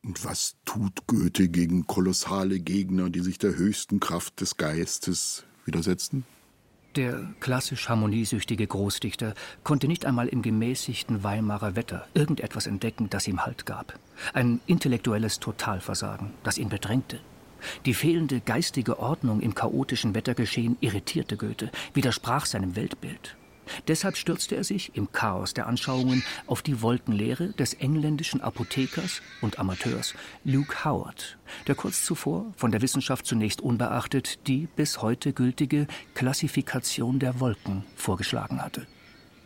[0.03, 6.27] Und was tut Goethe gegen kolossale Gegner, die sich der höchsten Kraft des Geistes widersetzen?
[6.97, 13.45] Der klassisch harmoniesüchtige Großdichter konnte nicht einmal im gemäßigten Weimarer Wetter irgendetwas entdecken, das ihm
[13.45, 13.99] Halt gab.
[14.33, 17.19] Ein intellektuelles Totalversagen, das ihn bedrängte.
[17.85, 23.37] Die fehlende geistige Ordnung im chaotischen Wettergeschehen irritierte Goethe, widersprach seinem Weltbild.
[23.89, 29.59] Deshalb stürzte er sich im Chaos der Anschauungen auf die Wolkenlehre des engländischen Apothekers und
[29.59, 35.87] Amateurs Luke Howard, der kurz zuvor, von der Wissenschaft zunächst unbeachtet, die bis heute gültige
[36.15, 38.87] Klassifikation der Wolken vorgeschlagen hatte.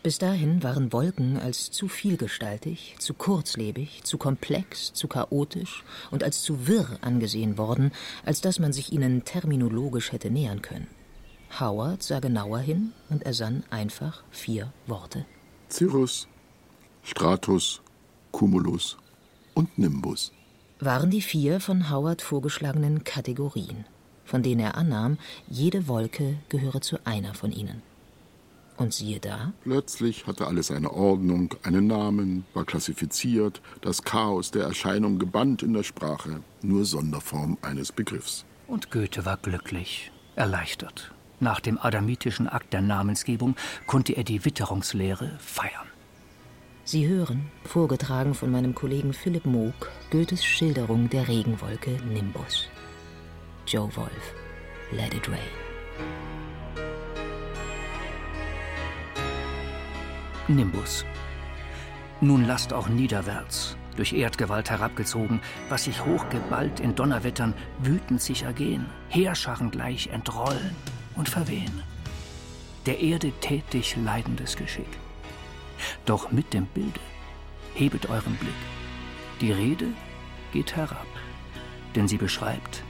[0.02, 6.42] Bis dahin waren Wolken als zu vielgestaltig, zu kurzlebig, zu komplex, zu chaotisch und als
[6.42, 7.90] zu wirr angesehen worden,
[8.24, 10.87] als dass man sich ihnen terminologisch hätte nähern können.
[11.58, 15.24] Howard sah genauer hin und ersann einfach vier Worte.
[15.70, 16.28] Cirrus,
[17.02, 17.80] Stratus,
[18.32, 18.96] Cumulus
[19.54, 20.32] und Nimbus.
[20.80, 23.84] Waren die vier von Howard vorgeschlagenen Kategorien,
[24.24, 27.82] von denen er annahm, jede Wolke gehöre zu einer von ihnen.
[28.76, 29.52] Und siehe da.
[29.64, 35.72] Plötzlich hatte alles eine Ordnung, einen Namen, war klassifiziert, das Chaos der Erscheinung gebannt in
[35.72, 38.44] der Sprache, nur Sonderform eines Begriffs.
[38.68, 41.12] Und Goethe war glücklich, erleichtert.
[41.40, 43.55] Nach dem adamitischen Akt der Namensgebung
[43.87, 45.87] konnte er die Witterungslehre feiern.
[46.85, 52.68] Sie hören, vorgetragen von meinem Kollegen Philipp Moog, Goethes Schilderung der Regenwolke Nimbus.
[53.66, 54.35] Joe Wolf,
[54.90, 55.38] Let It Rain.
[60.48, 61.05] Nimbus.
[62.20, 68.87] Nun lasst auch niederwärts, durch Erdgewalt herabgezogen, was sich hochgeballt in Donnerwettern wütend sich ergehen,
[69.09, 70.74] Heerscharen gleich entrollen
[71.18, 71.83] und verwehen.
[72.87, 74.88] Der Erde tätig leidendes Geschick.
[76.07, 77.00] Doch mit dem Bilde
[77.74, 78.54] hebet euren Blick.
[79.40, 79.88] Die Rede
[80.52, 81.07] geht herab,
[81.94, 82.83] denn sie beschreibt,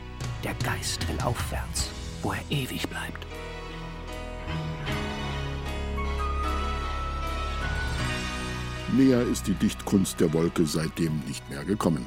[0.45, 1.91] der Geist will aufwärts,
[2.23, 3.27] wo er ewig bleibt.
[8.93, 12.07] Näher ist die Dichtkunst der Wolke seitdem nicht mehr gekommen.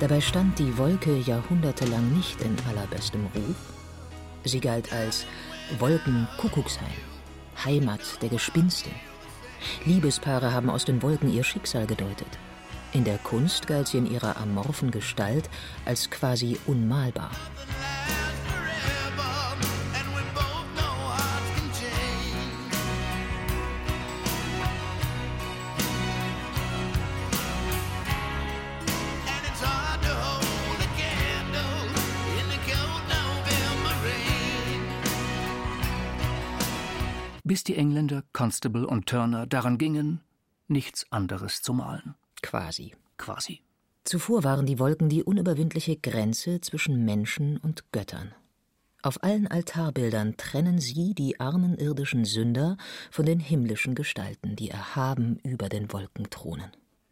[0.00, 3.56] Dabei stand die Wolke jahrhundertelang nicht in allerbestem Ruf.
[4.44, 5.26] Sie galt als
[5.80, 6.86] Wolkenkuckucksheim,
[7.64, 8.90] Heimat der Gespinste.
[9.84, 12.38] Liebespaare haben aus den Wolken ihr Schicksal gedeutet.
[12.92, 15.50] In der Kunst galt sie in ihrer amorphen Gestalt
[15.84, 17.32] als quasi unmalbar.
[37.48, 40.20] Bis die Engländer Constable und Turner daran gingen,
[40.68, 42.14] nichts anderes zu malen.
[42.42, 42.94] Quasi.
[43.16, 43.62] Quasi.
[44.04, 48.32] Zuvor waren die Wolken die unüberwindliche Grenze zwischen Menschen und Göttern.
[49.02, 52.76] Auf allen Altarbildern trennen sie die armen irdischen Sünder
[53.10, 56.70] von den himmlischen Gestalten, die erhaben über den Wolken thronen.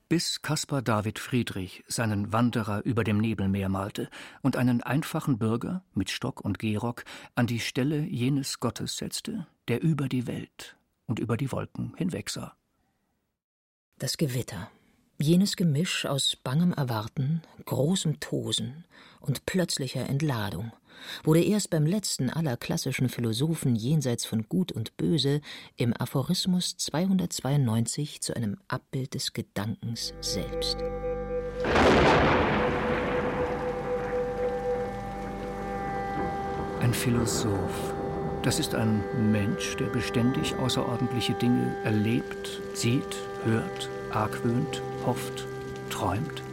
[0.09, 4.09] Bis Caspar David Friedrich seinen Wanderer über dem Nebelmeer malte
[4.43, 9.83] und einen einfachen Bürger mit Stock und Gehrock an die Stelle jenes Gottes setzte, der
[9.83, 10.77] über die Welt
[11.07, 12.57] und über die Wolken hinwegsah.
[13.99, 14.71] Das Gewitter,
[15.19, 18.85] jenes Gemisch aus bangem Erwarten, großem Tosen
[19.21, 20.73] und plötzlicher Entladung,
[21.25, 25.41] wurde erst beim letzten aller klassischen Philosophen jenseits von Gut und Böse
[25.77, 30.79] im Aphorismus 292 zu einem Abbild des Gedankens selbst.
[36.81, 37.95] Ein Philosoph,
[38.47, 45.45] das ist ein Mensch, der beständig außerordentliche Dinge erlebt, sieht, hört, argwöhnt, hofft,
[45.91, 46.45] träumt,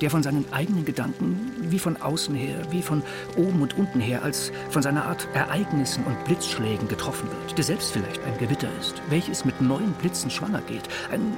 [0.00, 3.02] der von seinen eigenen Gedanken wie von außen her, wie von
[3.36, 7.90] oben und unten her, als von seiner Art Ereignissen und Blitzschlägen getroffen wird, der selbst
[7.90, 11.36] vielleicht ein Gewitter ist, welches mit neuen Blitzen schwanger geht, ein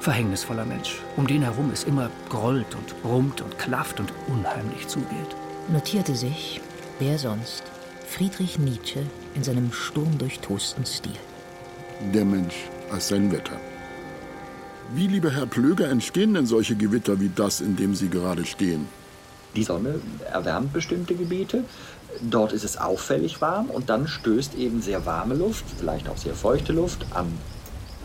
[0.00, 5.36] verhängnisvoller Mensch, um den herum es immer grollt und brummt und klafft und unheimlich zugeht.
[5.68, 6.60] Notierte sich,
[6.98, 7.62] wer sonst,
[8.10, 9.00] Friedrich Nietzsche
[9.34, 11.12] in seinem sturmdurchtosten Stil.
[12.14, 12.54] Der Mensch
[12.90, 13.60] als sein Wetter.
[14.94, 18.88] Wie, lieber Herr Plöger, entstehen denn solche Gewitter wie das, in dem Sie gerade stehen?
[19.54, 20.00] Die Sonne
[20.32, 21.64] erwärmt bestimmte Gebiete.
[22.22, 26.34] Dort ist es auffällig warm und dann stößt eben sehr warme Luft, vielleicht auch sehr
[26.34, 27.26] feuchte Luft an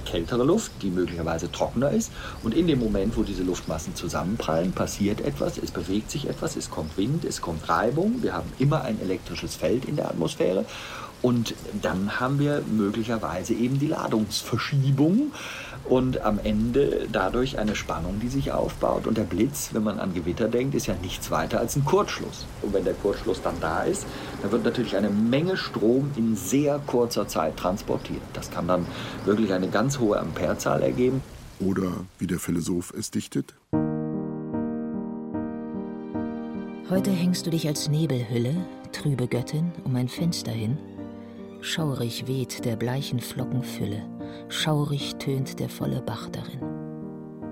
[0.05, 2.11] kältere Luft, die möglicherweise trockener ist.
[2.43, 6.69] Und in dem Moment, wo diese Luftmassen zusammenprallen, passiert etwas, es bewegt sich etwas, es
[6.69, 8.21] kommt Wind, es kommt Reibung.
[8.21, 10.65] Wir haben immer ein elektrisches Feld in der Atmosphäre.
[11.23, 15.31] Und dann haben wir möglicherweise eben die Ladungsverschiebung
[15.85, 19.07] und am Ende dadurch eine Spannung, die sich aufbaut.
[19.07, 22.45] Und der Blitz, wenn man an Gewitter denkt, ist ja nichts weiter als ein Kurzschluss.
[22.61, 24.05] Und wenn der Kurzschluss dann da ist,
[24.41, 28.21] dann wird natürlich eine Menge Strom in sehr kurzer Zeit transportiert.
[28.33, 28.85] Das kann dann
[29.23, 31.21] wirklich eine ganz hohe Amperezahl ergeben.
[31.61, 33.55] Oder wie der Philosoph es dichtet.
[36.89, 38.57] Heute hängst du dich als Nebelhülle,
[38.91, 40.77] trübe Göttin, um ein Fenster hin.
[41.65, 44.03] Schaurig weht der bleichen Flocken Fülle,
[44.49, 46.59] schaurig tönt der volle Bach darin.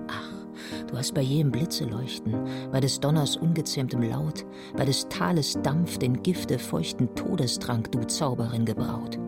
[0.06, 2.36] Ach, du hast bei jedem Blitze leuchten,
[2.70, 4.44] bei des Donners ungezähmtem Laut,
[4.76, 9.18] bei des Tales Dampf den Gifte feuchten Todestrank du Zauberin gebraut.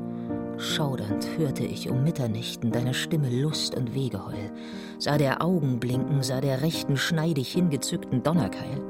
[0.58, 4.52] Schaudernd hörte ich um Mitternächten deiner Stimme Lust und Wegeheul,
[4.98, 8.82] sah der Augen blinken, sah der rechten schneidig hingezückten Donnerkeil.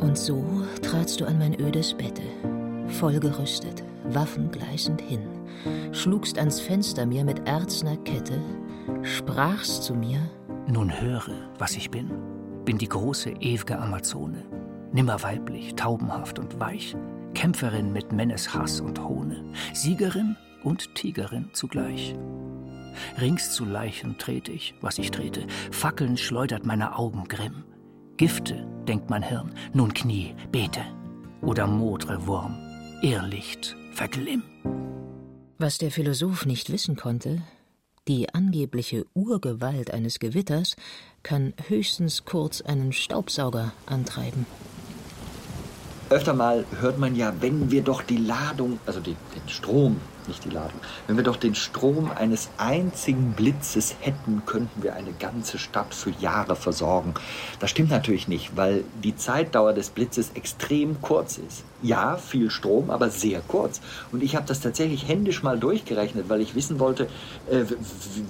[0.00, 0.44] Und so
[0.82, 2.22] tratst du an mein ödes Bette,
[2.88, 3.84] voll gerüstet,
[4.14, 5.22] Waffen gleißend hin,
[5.92, 8.40] schlugst ans Fenster mir mit erzner Kette,
[9.02, 10.20] sprachst zu mir:
[10.66, 12.10] Nun höre, was ich bin.
[12.64, 14.44] Bin die große, ew'ge Amazone,
[14.92, 16.96] nimmer weiblich, taubenhaft und weich,
[17.34, 22.14] Kämpferin mit Männes Hass und Hohne, Siegerin und Tigerin zugleich.
[23.20, 27.64] Rings zu Leichen trete ich, was ich trete, Fackeln schleudert meine Augen grimm.
[28.16, 30.82] Gifte, denkt mein Hirn, nun knie, bete.
[31.40, 32.58] Oder modre Wurm,
[33.00, 34.42] Irrlicht, verglimm.
[35.58, 37.42] Was der Philosoph nicht wissen konnte,
[38.08, 40.76] die angebliche Urgewalt eines Gewitters
[41.22, 44.46] kann höchstens kurz einen Staubsauger antreiben.
[46.08, 50.00] Öfter mal hört man ja, wenn wir doch die Ladung, also die, den Strom,
[50.30, 55.12] nicht die Ladung, wenn wir doch den Strom eines einzigen Blitzes hätten, könnten wir eine
[55.12, 57.14] ganze Stadt für Jahre versorgen.
[57.58, 61.64] Das stimmt natürlich nicht, weil die Zeitdauer des Blitzes extrem kurz ist.
[61.82, 63.80] Ja, viel Strom, aber sehr kurz.
[64.12, 67.04] Und ich habe das tatsächlich händisch mal durchgerechnet, weil ich wissen wollte,
[67.50, 67.64] äh,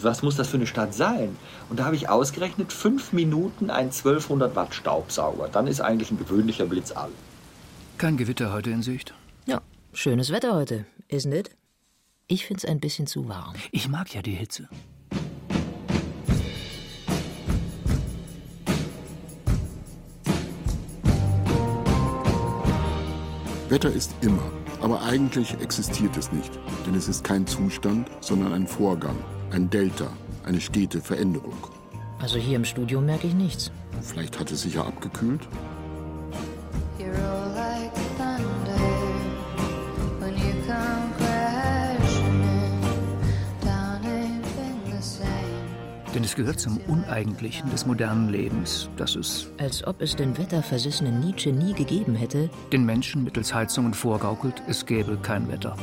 [0.00, 1.36] was muss das für eine Stadt sein?
[1.68, 5.48] Und da habe ich ausgerechnet, fünf Minuten ein 1200 Watt Staubsauger.
[5.48, 7.10] Dann ist eigentlich ein gewöhnlicher Blitz all.
[7.98, 9.12] Kein Gewitter heute in Sicht.
[9.46, 9.60] Ja,
[9.92, 11.59] schönes Wetter heute, isn't it?
[12.32, 13.54] Ich find's ein bisschen zu warm.
[13.72, 14.68] Ich mag ja die Hitze.
[23.68, 24.48] Wetter ist immer,
[24.80, 26.52] aber eigentlich existiert es nicht,
[26.86, 29.16] denn es ist kein Zustand, sondern ein Vorgang,
[29.50, 30.12] ein Delta,
[30.44, 31.56] eine stete Veränderung.
[32.20, 33.72] Also hier im Studio merke ich nichts.
[34.02, 35.48] Vielleicht hat es sich ja abgekühlt.
[46.14, 51.20] Denn es gehört zum Uneigentlichen des modernen Lebens, dass es, Als ob es den wetterversessenen
[51.20, 55.76] Nietzsche nie gegeben hätte, den Menschen mittels Heizungen vorgaukelt, es gäbe kein Wetter.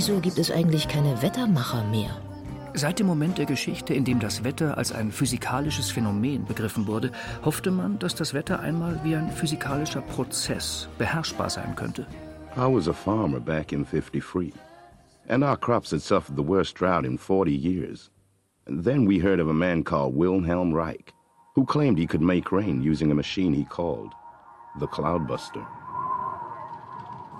[0.00, 2.29] wieso gibt es eigentlich keine Wettermacher mehr?
[2.74, 7.10] Seit dem Moment der Geschichte, in dem das Wetter als ein physikalisches Phänomen begriffen wurde,
[7.44, 12.06] hoffte man, dass das Wetter einmal wie ein physikalischer Prozess beherrschbar sein könnte.
[12.56, 14.52] I was a farmer back in 53,
[15.28, 18.10] and our crops had suffered the worst drought in 40 years.
[18.66, 21.12] And then we heard of a man called Wilhelm Reich,
[21.54, 24.12] who claimed he could make rain using a machine he called
[24.78, 25.66] the Cloudbuster.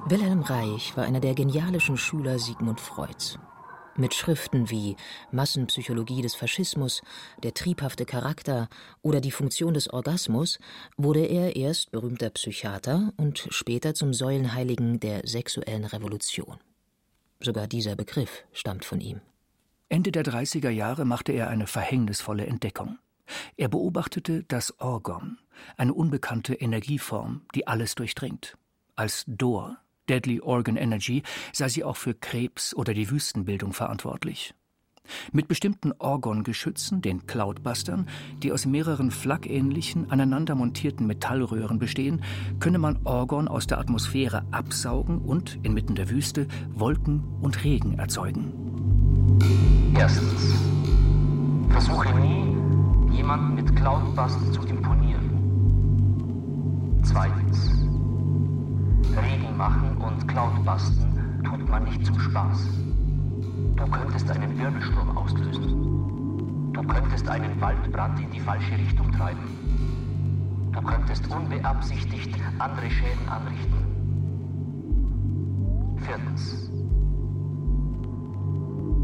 [0.09, 3.39] Wilhelm Reich war einer der genialischen Schüler Sigmund Freuds.
[3.97, 4.97] Mit Schriften wie
[5.33, 7.03] Massenpsychologie des Faschismus,
[7.43, 8.69] der triebhafte Charakter
[9.03, 10.59] oder die Funktion des Orgasmus
[10.97, 16.59] wurde er erst berühmter Psychiater und später zum Säulenheiligen der sexuellen Revolution.
[17.41, 19.21] Sogar dieser Begriff stammt von ihm.
[19.89, 22.99] Ende der 30er Jahre machte er eine verhängnisvolle Entdeckung.
[23.57, 25.39] Er beobachtete das Orgon,
[25.77, 28.57] eine unbekannte Energieform, die alles durchdringt.
[28.95, 29.79] Als Dor,
[30.11, 34.55] Deadly Organ Energy, sei sie auch für Krebs oder die Wüstenbildung verantwortlich.
[35.33, 38.09] Mit bestimmten Orgon-Geschützen, den Cloudbustern,
[38.43, 42.23] die aus mehreren flak-ähnlichen, aneinander montierten Metallröhren bestehen,
[42.59, 48.53] könne man Orgon aus der Atmosphäre absaugen und, inmitten der Wüste, Wolken und Regen erzeugen.
[49.97, 50.55] Erstens.
[51.71, 55.31] Versuche nie, jemanden mit Cloudbuster zu imponieren.
[57.05, 57.90] Zweitens.
[59.17, 62.69] Regen machen und Cloudbusten tut man nicht zum Spaß.
[63.77, 66.73] Du könntest einen Wirbelsturm auslösen.
[66.73, 69.41] Du könntest einen Waldbrand in die falsche Richtung treiben.
[70.73, 73.79] Du könntest unbeabsichtigt andere Schäden anrichten.
[75.97, 76.71] Viertens.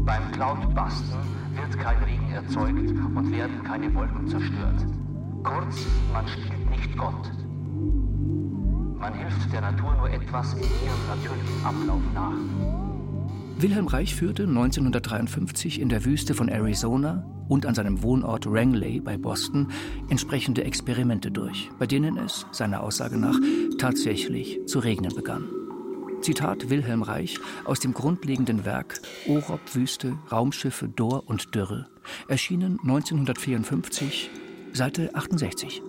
[0.05, 1.19] Beim Cloudbusten
[1.55, 4.85] wird kein Regen erzeugt und werden keine Wolken zerstört.
[5.43, 7.31] Kurz, man spielt nicht Gott.
[8.99, 12.33] Man hilft der Natur nur etwas in ihrem natürlichen Ablauf nach.
[13.59, 19.17] Wilhelm Reich führte 1953 in der Wüste von Arizona und an seinem Wohnort Rangeley bei
[19.17, 19.71] Boston
[20.09, 23.39] entsprechende Experimente durch, bei denen es, seiner Aussage nach,
[23.77, 25.45] tatsächlich zu regnen begann.
[26.21, 31.87] Zitat Wilhelm Reich aus dem grundlegenden Werk Orop Wüste, Raumschiffe, Dor und Dürre,
[32.27, 34.29] erschienen 1954,
[34.73, 35.81] Seite 68.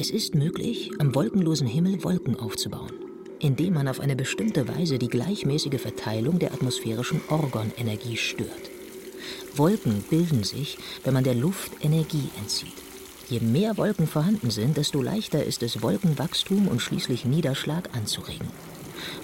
[0.00, 2.92] Es ist möglich, am wolkenlosen Himmel Wolken aufzubauen
[3.40, 8.70] indem man auf eine bestimmte Weise die gleichmäßige Verteilung der atmosphärischen Orgonenergie stört.
[9.56, 12.74] Wolken bilden sich, wenn man der Luft Energie entzieht.
[13.28, 18.48] Je mehr Wolken vorhanden sind, desto leichter ist es, Wolkenwachstum und schließlich Niederschlag anzuregen.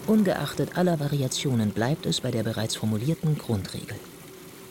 [0.07, 3.97] Ungeachtet aller Variationen bleibt es bei der bereits formulierten Grundregel.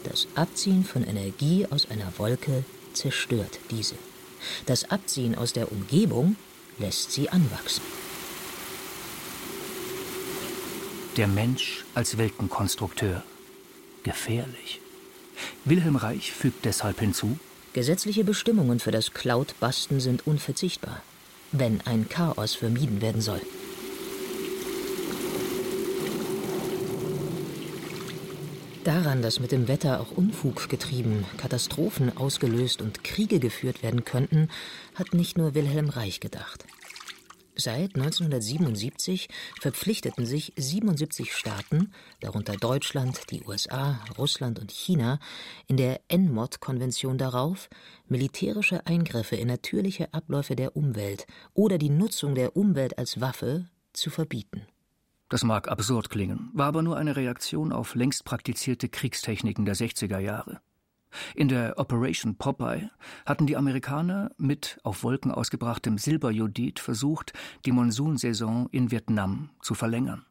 [0.03, 3.95] Das Abziehen von Energie aus einer Wolke zerstört diese.
[4.65, 6.35] Das Abziehen aus der Umgebung
[6.77, 7.81] lässt sie anwachsen.
[11.17, 13.23] Der Mensch als Weltenkonstrukteur.
[14.03, 14.81] Gefährlich.
[15.63, 17.39] Wilhelm Reich fügt deshalb hinzu:
[17.73, 21.01] Gesetzliche Bestimmungen für das Cloud-Basten sind unverzichtbar,
[21.51, 23.41] wenn ein Chaos vermieden werden soll.
[28.85, 34.47] Daran, dass mit dem Wetter auch Unfug getrieben, Katastrophen ausgelöst und Kriege geführt werden könnten,
[34.93, 36.65] hat nicht nur Wilhelm Reich gedacht.
[37.55, 39.27] Seit 1977
[39.59, 45.17] verpflichteten sich 77 Staaten, darunter Deutschland, die USA, Russland und China,
[45.65, 47.69] in der NMOD-Konvention darauf,
[48.07, 51.25] militärische Eingriffe in natürliche Abläufe der Umwelt
[51.55, 54.67] oder die Nutzung der Umwelt als Waffe zu verbieten.
[55.29, 60.19] Das mag absurd klingen, war aber nur eine Reaktion auf längst praktizierte Kriegstechniken der 60er
[60.19, 60.61] Jahre.
[61.33, 62.89] In der Operation Popeye
[63.25, 67.33] hatten die Amerikaner mit auf Wolken ausgebrachtem Silberjodid versucht,
[67.65, 70.25] die Monsunsaison in Vietnam zu verlängern.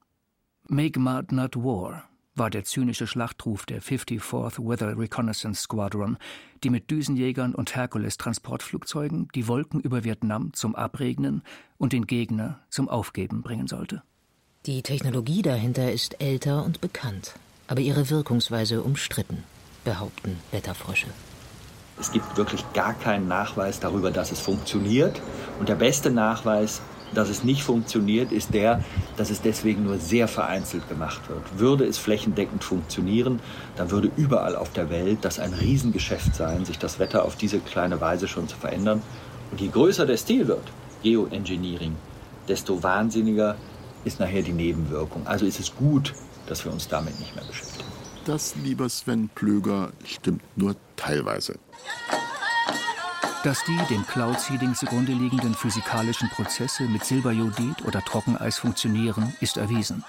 [0.68, 2.04] Make Mud Not War
[2.36, 6.18] war der zynische Schlachtruf der 54th Weather Reconnaissance Squadron,
[6.64, 11.42] die mit Düsenjägern und Hercules-Transportflugzeugen die Wolken über Vietnam zum Abregnen
[11.78, 14.02] und den Gegner zum Aufgeben bringen sollte.
[14.66, 17.34] Die Technologie dahinter ist älter und bekannt,
[17.68, 19.44] aber ihre Wirkungsweise umstritten
[19.84, 21.08] behaupten Wetterfrösche.
[22.00, 25.20] Es gibt wirklich gar keinen Nachweis darüber, dass es funktioniert.
[25.60, 26.80] Und der beste Nachweis,
[27.12, 28.82] dass es nicht funktioniert, ist der,
[29.18, 31.42] dass es deswegen nur sehr vereinzelt gemacht wird.
[31.58, 33.40] Würde es flächendeckend funktionieren,
[33.76, 37.58] dann würde überall auf der Welt das ein Riesengeschäft sein, sich das Wetter auf diese
[37.58, 39.02] kleine Weise schon zu verändern.
[39.50, 41.96] Und je größer der Stil wird, Geoengineering,
[42.48, 43.56] desto wahnsinniger
[44.04, 45.26] ist nachher die Nebenwirkung.
[45.26, 46.14] Also ist es gut,
[46.46, 47.88] dass wir uns damit nicht mehr beschäftigen.
[48.24, 51.58] Das, lieber Sven Plöger, stimmt nur teilweise.
[53.42, 60.02] Dass die dem Cloud-Seeding zugrunde liegenden physikalischen Prozesse mit Silberjodid oder Trockeneis funktionieren, ist erwiesen.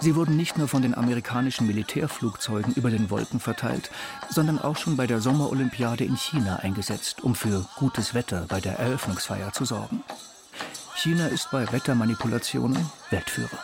[0.00, 3.90] Sie wurden nicht nur von den amerikanischen Militärflugzeugen über den Wolken verteilt,
[4.30, 8.78] sondern auch schon bei der Sommerolympiade in China eingesetzt, um für gutes Wetter bei der
[8.78, 10.02] Eröffnungsfeier zu sorgen.
[10.96, 13.58] China ist bei Wettermanipulationen Weltführer.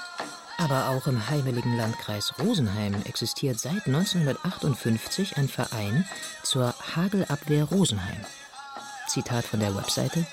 [0.59, 6.07] Aber auch im heimeligen Landkreis Rosenheim existiert seit 1958 ein Verein
[6.43, 8.20] zur Hagelabwehr Rosenheim.
[9.09, 10.26] Zitat von der Webseite.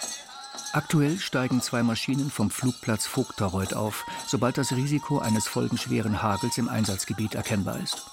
[0.74, 6.68] Aktuell steigen zwei Maschinen vom Flugplatz Vogtereuth auf, sobald das Risiko eines folgenschweren Hagels im
[6.68, 8.06] Einsatzgebiet erkennbar ist.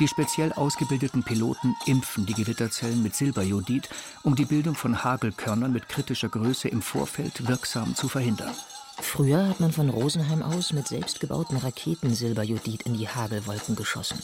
[0.00, 3.88] Die speziell ausgebildeten Piloten impfen die Gewitterzellen mit Silberjodid,
[4.22, 8.54] um die Bildung von Hagelkörnern mit kritischer Größe im Vorfeld wirksam zu verhindern.
[9.00, 14.18] Früher hat man von Rosenheim aus mit selbstgebauten Raketen Silberjodid in die Hagelwolken geschossen,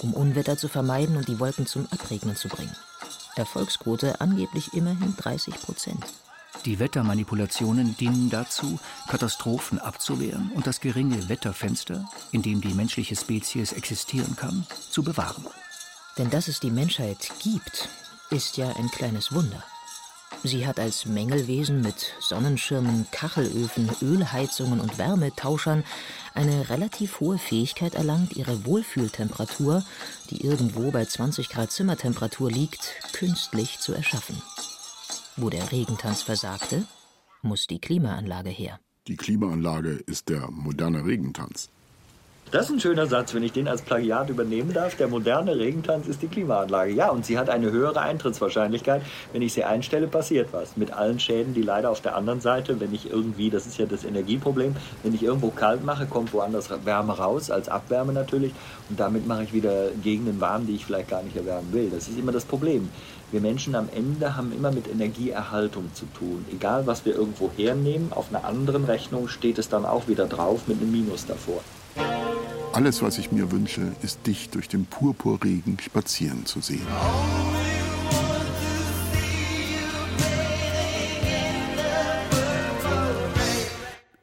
[0.00, 2.74] um Unwetter zu vermeiden und die Wolken zum Abregnen zu bringen.
[3.36, 6.04] Erfolgsquote angeblich immerhin 30 Prozent.
[6.64, 8.78] Die Wettermanipulationen dienen dazu,
[9.08, 15.44] Katastrophen abzuwehren und das geringe Wetterfenster, in dem die menschliche Spezies existieren kann, zu bewahren.
[16.16, 17.88] Denn dass es die Menschheit gibt,
[18.30, 19.62] ist ja ein kleines Wunder.
[20.42, 25.84] Sie hat als Mängelwesen mit Sonnenschirmen, Kachelöfen, Ölheizungen und Wärmetauschern
[26.34, 29.84] eine relativ hohe Fähigkeit erlangt, ihre Wohlfühltemperatur,
[30.30, 34.42] die irgendwo bei 20 Grad Zimmertemperatur liegt, künstlich zu erschaffen.
[35.36, 36.86] Wo der Regentanz versagte,
[37.42, 38.78] muss die Klimaanlage her.
[39.08, 41.70] Die Klimaanlage ist der moderne Regentanz.
[42.54, 44.94] Das ist ein schöner Satz, wenn ich den als Plagiat übernehmen darf.
[44.94, 46.92] Der moderne Regentanz ist die Klimaanlage.
[46.92, 49.02] Ja, und sie hat eine höhere Eintrittswahrscheinlichkeit.
[49.32, 50.76] Wenn ich sie einstelle, passiert was.
[50.76, 53.86] Mit allen Schäden, die leider auf der anderen Seite, wenn ich irgendwie, das ist ja
[53.86, 58.52] das Energieproblem, wenn ich irgendwo kalt mache, kommt woanders Wärme raus, als Abwärme natürlich.
[58.88, 61.90] Und damit mache ich wieder Gegenden warm, die ich vielleicht gar nicht erwärmen will.
[61.90, 62.88] Das ist immer das Problem.
[63.32, 66.44] Wir Menschen am Ende haben immer mit Energieerhaltung zu tun.
[66.52, 70.68] Egal, was wir irgendwo hernehmen, auf einer anderen Rechnung steht es dann auch wieder drauf
[70.68, 71.60] mit einem Minus davor.
[72.74, 76.84] Alles, was ich mir wünsche, ist dich durch den Purpurregen spazieren zu sehen.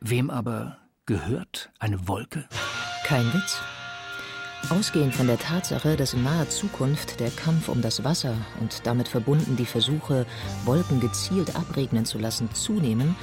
[0.02, 2.44] Wem aber gehört eine Wolke?
[3.06, 3.62] Kein Witz.
[4.70, 9.08] Ausgehend von der Tatsache, dass in naher Zukunft der Kampf um das Wasser und damit
[9.08, 10.26] verbunden die Versuche,
[10.66, 13.16] Wolken gezielt abregnen zu lassen, zunehmen,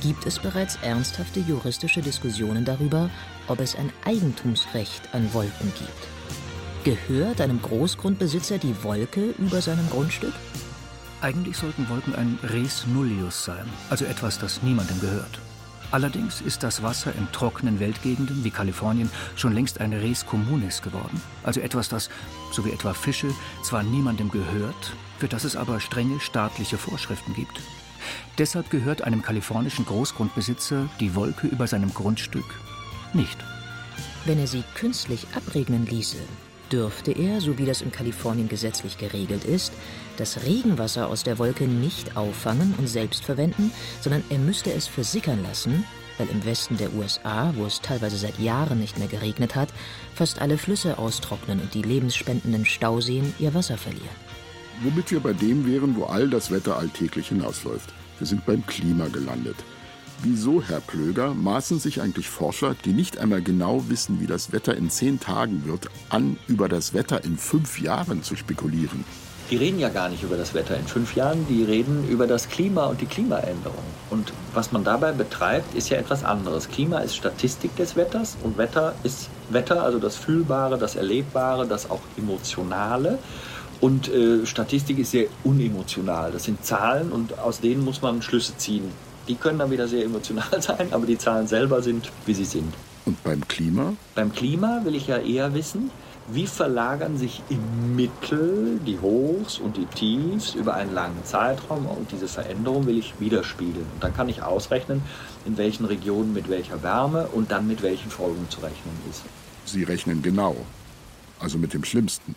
[0.00, 3.10] gibt es bereits ernsthafte juristische Diskussionen darüber,
[3.46, 6.16] ob es ein Eigentumsrecht an Wolken gibt.
[6.84, 10.34] Gehört einem Großgrundbesitzer die Wolke über seinem Grundstück?
[11.20, 15.40] Eigentlich sollten Wolken ein Res nullius sein, also etwas, das niemandem gehört.
[15.92, 21.20] Allerdings ist das Wasser in trockenen Weltgegenden wie Kalifornien schon längst ein Res communis geworden,
[21.44, 22.10] also etwas, das,
[22.50, 23.28] so wie etwa Fische,
[23.62, 27.60] zwar niemandem gehört, für das es aber strenge staatliche Vorschriften gibt.
[28.38, 32.60] Deshalb gehört einem kalifornischen Großgrundbesitzer die Wolke über seinem Grundstück
[33.12, 33.38] nicht.
[34.24, 36.18] Wenn er sie künstlich abregnen ließe,
[36.72, 39.72] dürfte er, so wie das in Kalifornien gesetzlich geregelt ist,
[40.16, 45.42] das Regenwasser aus der Wolke nicht auffangen und selbst verwenden, sondern er müsste es versickern
[45.42, 45.84] lassen,
[46.18, 49.68] weil im Westen der USA, wo es teilweise seit Jahren nicht mehr geregnet hat,
[50.14, 54.08] fast alle Flüsse austrocknen und die lebensspendenden Stauseen ihr Wasser verlieren.
[54.82, 57.92] Womit wir bei dem wären, wo all das Wetter alltäglich hinausläuft.
[58.18, 59.56] Wir sind beim Klima gelandet.
[60.22, 64.74] Wieso, Herr Plöger, maßen sich eigentlich Forscher, die nicht einmal genau wissen, wie das Wetter
[64.74, 69.04] in zehn Tagen wird, an, über das Wetter in fünf Jahren zu spekulieren?
[69.50, 72.48] Die reden ja gar nicht über das Wetter in fünf Jahren, die reden über das
[72.48, 73.84] Klima und die Klimaänderung.
[74.10, 76.68] Und was man dabei betreibt, ist ja etwas anderes.
[76.68, 81.88] Klima ist Statistik des Wetters und Wetter ist Wetter, also das Fühlbare, das Erlebbare, das
[81.90, 83.18] auch Emotionale.
[83.80, 86.32] Und äh, Statistik ist sehr unemotional.
[86.32, 88.90] Das sind Zahlen und aus denen muss man Schlüsse ziehen.
[89.28, 92.74] Die können dann wieder sehr emotional sein, aber die Zahlen selber sind, wie sie sind.
[93.04, 93.92] Und beim Klima?
[94.16, 95.90] Beim Klima will ich ja eher wissen,
[96.28, 102.10] wie verlagern sich im Mittel die Hochs und die Tiefs über einen langen Zeitraum und
[102.10, 103.86] diese Veränderung will ich widerspiegeln.
[103.94, 105.02] Und dann kann ich ausrechnen,
[105.44, 109.22] in welchen Regionen mit welcher Wärme und dann mit welchen Folgen zu rechnen ist.
[109.64, 110.56] Sie rechnen genau,
[111.38, 112.34] also mit dem Schlimmsten.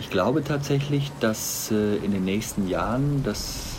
[0.00, 3.76] Ich glaube tatsächlich, dass äh, in den nächsten Jahren das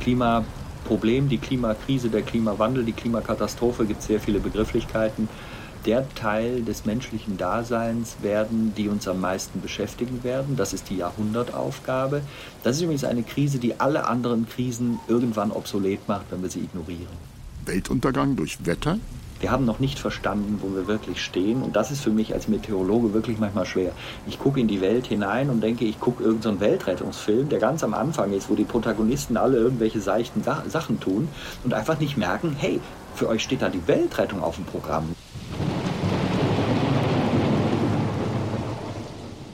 [0.00, 0.44] Klima
[0.84, 5.28] Problem, die Klimakrise, der Klimawandel, die Klimakatastrophe, gibt es sehr viele Begrifflichkeiten,
[5.86, 10.56] der Teil des menschlichen Daseins werden, die uns am meisten beschäftigen werden.
[10.56, 12.22] Das ist die Jahrhundertaufgabe.
[12.62, 16.60] Das ist übrigens eine Krise, die alle anderen Krisen irgendwann obsolet macht, wenn wir sie
[16.60, 17.08] ignorieren.
[17.64, 18.98] Weltuntergang durch Wetter?
[19.40, 21.62] Wir haben noch nicht verstanden, wo wir wirklich stehen.
[21.62, 23.92] Und das ist für mich als Meteorologe wirklich manchmal schwer.
[24.26, 27.84] Ich gucke in die Welt hinein und denke, ich gucke irgendeinen so Weltrettungsfilm, der ganz
[27.84, 31.28] am Anfang ist, wo die Protagonisten alle irgendwelche seichten Sachen tun
[31.62, 32.80] und einfach nicht merken, hey,
[33.14, 35.14] für euch steht da die Weltrettung auf dem Programm.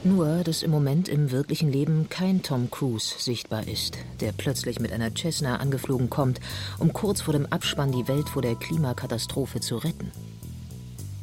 [0.06, 4.92] Nur, dass im Moment im wirklichen Leben kein Tom Cruise sichtbar ist, der plötzlich mit
[4.92, 6.40] einer Cessna angeflogen kommt,
[6.78, 10.12] um kurz vor dem Abspann die Welt vor der Klimakatastrophe zu retten.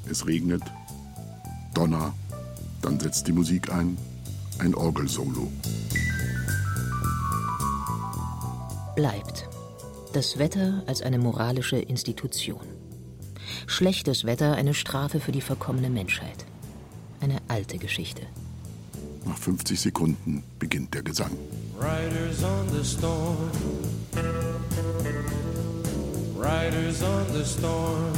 [0.10, 0.64] Es regnet,
[1.76, 2.16] Donner,
[2.82, 4.00] dann setzt die Musik ein,
[4.58, 5.52] ein Orgelsolo.
[8.96, 9.48] Bleibt
[10.14, 12.66] das Wetter als eine moralische Institution.
[13.68, 16.46] Schlechtes Wetter eine Strafe für die verkommene Menschheit.
[17.20, 18.24] Eine alte Geschichte.
[19.26, 21.32] Nach 50 Sekunden beginnt der Gesang.
[21.78, 23.38] Riders on the storm.
[26.36, 28.14] Riders on the storm.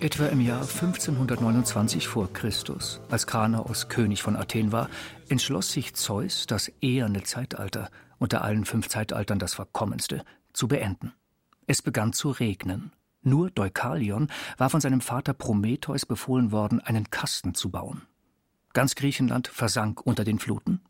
[0.00, 4.90] Etwa im Jahr 1529 vor Christus, als Kranaos König von Athen war,
[5.28, 10.22] entschloss sich Zeus, das eherne Zeitalter, unter allen fünf Zeitaltern das verkommenste,
[10.52, 11.12] zu beenden.
[11.66, 12.92] Es begann zu regnen.
[13.22, 14.28] Nur Deukalion
[14.58, 18.02] war von seinem Vater Prometheus befohlen worden, einen Kasten zu bauen.
[18.74, 20.80] Ganz Griechenland versank unter den Fluten.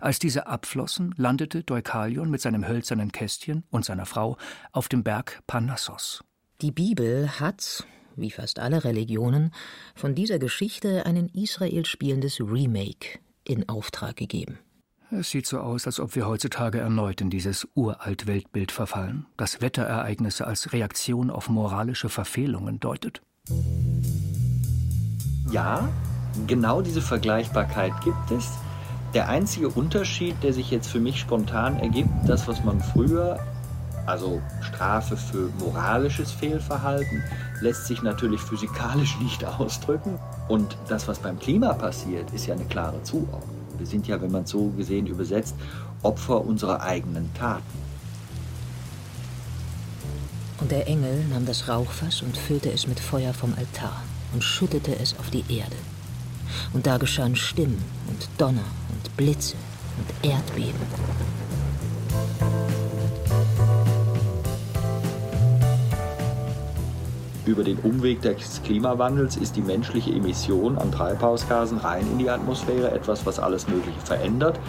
[0.00, 4.36] Als diese abflossen, landete Deukalion mit seinem hölzernen Kästchen und seiner Frau
[4.70, 6.22] auf dem Berg Parnassos.
[6.60, 9.52] Die Bibel hat, wie fast alle Religionen,
[9.94, 14.58] von dieser Geschichte einen Israel spielendes Remake in Auftrag gegeben.
[15.10, 19.60] Es sieht so aus, als ob wir heutzutage erneut in dieses uralt Weltbild verfallen, das
[19.60, 23.20] Wetterereignisse als Reaktion auf moralische Verfehlungen deutet.
[25.50, 25.90] Ja,
[26.46, 28.48] genau diese Vergleichbarkeit gibt es.
[29.14, 33.38] Der einzige Unterschied, der sich jetzt für mich spontan ergibt, das, was man früher,
[34.06, 37.22] also Strafe für moralisches Fehlverhalten,
[37.60, 40.18] lässt sich natürlich physikalisch nicht ausdrücken.
[40.48, 43.42] Und das, was beim Klima passiert, ist ja eine klare Zuordnung.
[43.78, 45.54] Wir sind ja, wenn man es so gesehen übersetzt,
[46.02, 47.62] Opfer unserer eigenen Taten.
[50.60, 54.02] Und der Engel nahm das Rauchfass und füllte es mit Feuer vom Altar
[54.32, 55.76] und schüttete es auf die Erde.
[56.72, 59.56] Und da geschahen Stimmen und Donner und Blitze
[59.98, 60.80] und Erdbeben.
[67.44, 72.92] Über den Umweg des Klimawandels ist die menschliche Emission an Treibhausgasen rein in die Atmosphäre
[72.92, 74.60] etwas, was alles Mögliche verändert.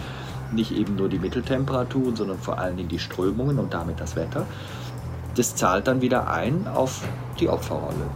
[0.52, 4.46] Nicht eben nur die Mitteltemperaturen, sondern vor allen Dingen die Strömungen und damit das Wetter.
[5.36, 7.02] Das zahlt dann wieder ein auf
[7.38, 8.10] die Opferrolle.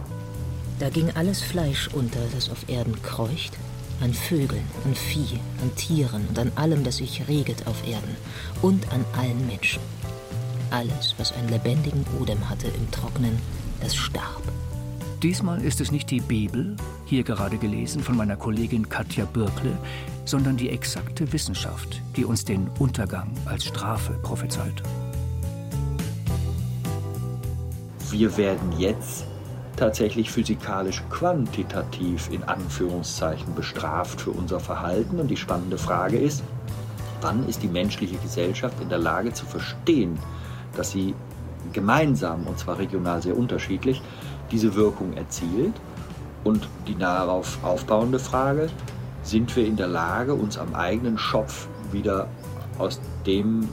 [0.79, 3.57] Da ging alles Fleisch unter, das auf Erden kreucht,
[3.99, 8.15] an Vögeln, an Vieh, an Tieren und an allem, das sich reget auf Erden
[8.61, 9.81] und an allen Menschen.
[10.71, 13.37] Alles, was einen lebendigen Odem hatte im Trocknen,
[13.81, 14.41] das starb.
[15.21, 19.77] Diesmal ist es nicht die Bibel, hier gerade gelesen von meiner Kollegin Katja Birkle,
[20.23, 24.81] sondern die exakte Wissenschaft, die uns den Untergang als Strafe prophezeit.
[28.11, 29.25] Wir werden jetzt
[29.79, 35.19] tatsächlich physikalisch quantitativ in Anführungszeichen bestraft für unser Verhalten.
[35.19, 36.43] Und die spannende Frage ist,
[37.21, 40.19] wann ist die menschliche Gesellschaft in der Lage zu verstehen,
[40.75, 41.15] dass sie
[41.71, 44.01] gemeinsam, und zwar regional sehr unterschiedlich,
[44.51, 45.73] diese Wirkung erzielt?
[46.43, 48.69] Und die darauf aufbauende Frage,
[49.23, 52.27] sind wir in der Lage, uns am eigenen Schopf wieder
[52.77, 53.67] aus dem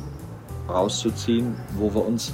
[0.69, 2.33] rauszuziehen, wo wir uns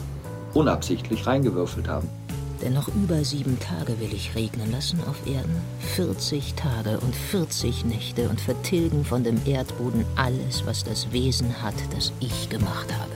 [0.54, 2.21] unabsichtlich reingewürfelt haben?
[2.62, 5.56] Denn noch über sieben Tage will ich regnen lassen auf Erden,
[5.96, 11.74] 40 Tage und 40 Nächte und vertilgen von dem Erdboden alles, was das Wesen hat,
[11.92, 13.10] das ich gemacht habe.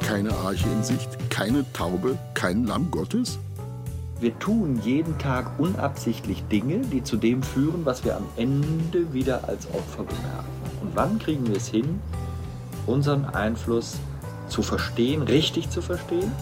[0.00, 3.38] Keine Arche in Sicht, keine Taube, kein Lamm Gottes?
[4.20, 9.46] Wir tun jeden Tag unabsichtlich Dinge, die zu dem führen, was wir am Ende wieder
[9.46, 10.48] als Opfer bemerken.
[10.80, 12.00] Und wann kriegen wir es hin,
[12.86, 13.96] unseren Einfluss
[14.48, 16.32] zu verstehen, richtig zu verstehen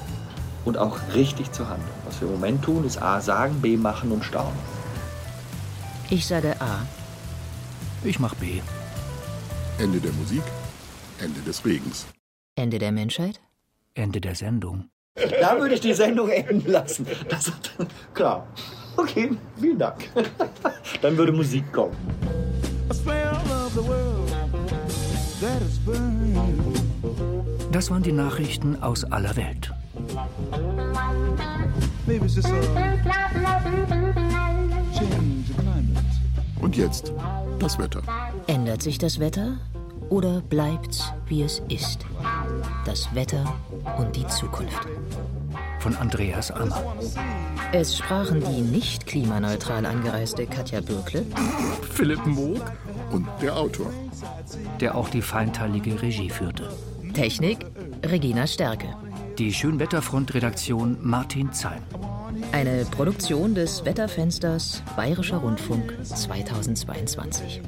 [0.64, 1.88] und auch richtig zu handeln.
[2.04, 4.58] Was wir im Moment tun, ist A sagen, B machen und staunen.
[6.10, 6.86] Ich sage A.
[8.04, 8.60] Ich mach B.
[9.78, 10.42] Ende der Musik,
[11.18, 12.06] Ende des Regens.
[12.56, 13.40] Ende der Menschheit?
[13.94, 14.88] Ende der Sendung.
[15.40, 17.06] Da würde ich die Sendung enden lassen.
[17.28, 17.52] Das,
[18.14, 18.46] klar.
[18.96, 20.10] Okay, vielen Dank.
[21.00, 21.96] Dann würde Musik kommen.
[27.72, 29.72] Das waren die Nachrichten aus aller Welt.
[36.60, 37.12] Und jetzt
[37.58, 38.02] das Wetter.
[38.46, 39.58] Ändert sich das Wetter
[40.08, 42.06] oder bleibt's, wie es ist?
[42.84, 43.54] Das Wetter
[43.98, 44.86] und die Zukunft.
[45.78, 46.94] Von Andreas Ammer.
[47.72, 51.24] Es sprachen die nicht klimaneutral angereiste Katja Bürkle,
[51.90, 52.60] Philipp Moog
[53.10, 53.90] und der Autor,
[54.80, 56.68] der auch die feinteilige Regie führte.
[57.12, 57.66] Technik
[58.04, 58.88] Regina Stärke.
[59.38, 61.80] Die Schönwetterfront-Redaktion Martin Zein.
[62.52, 67.62] Eine Produktion des Wetterfensters Bayerischer Rundfunk 2022.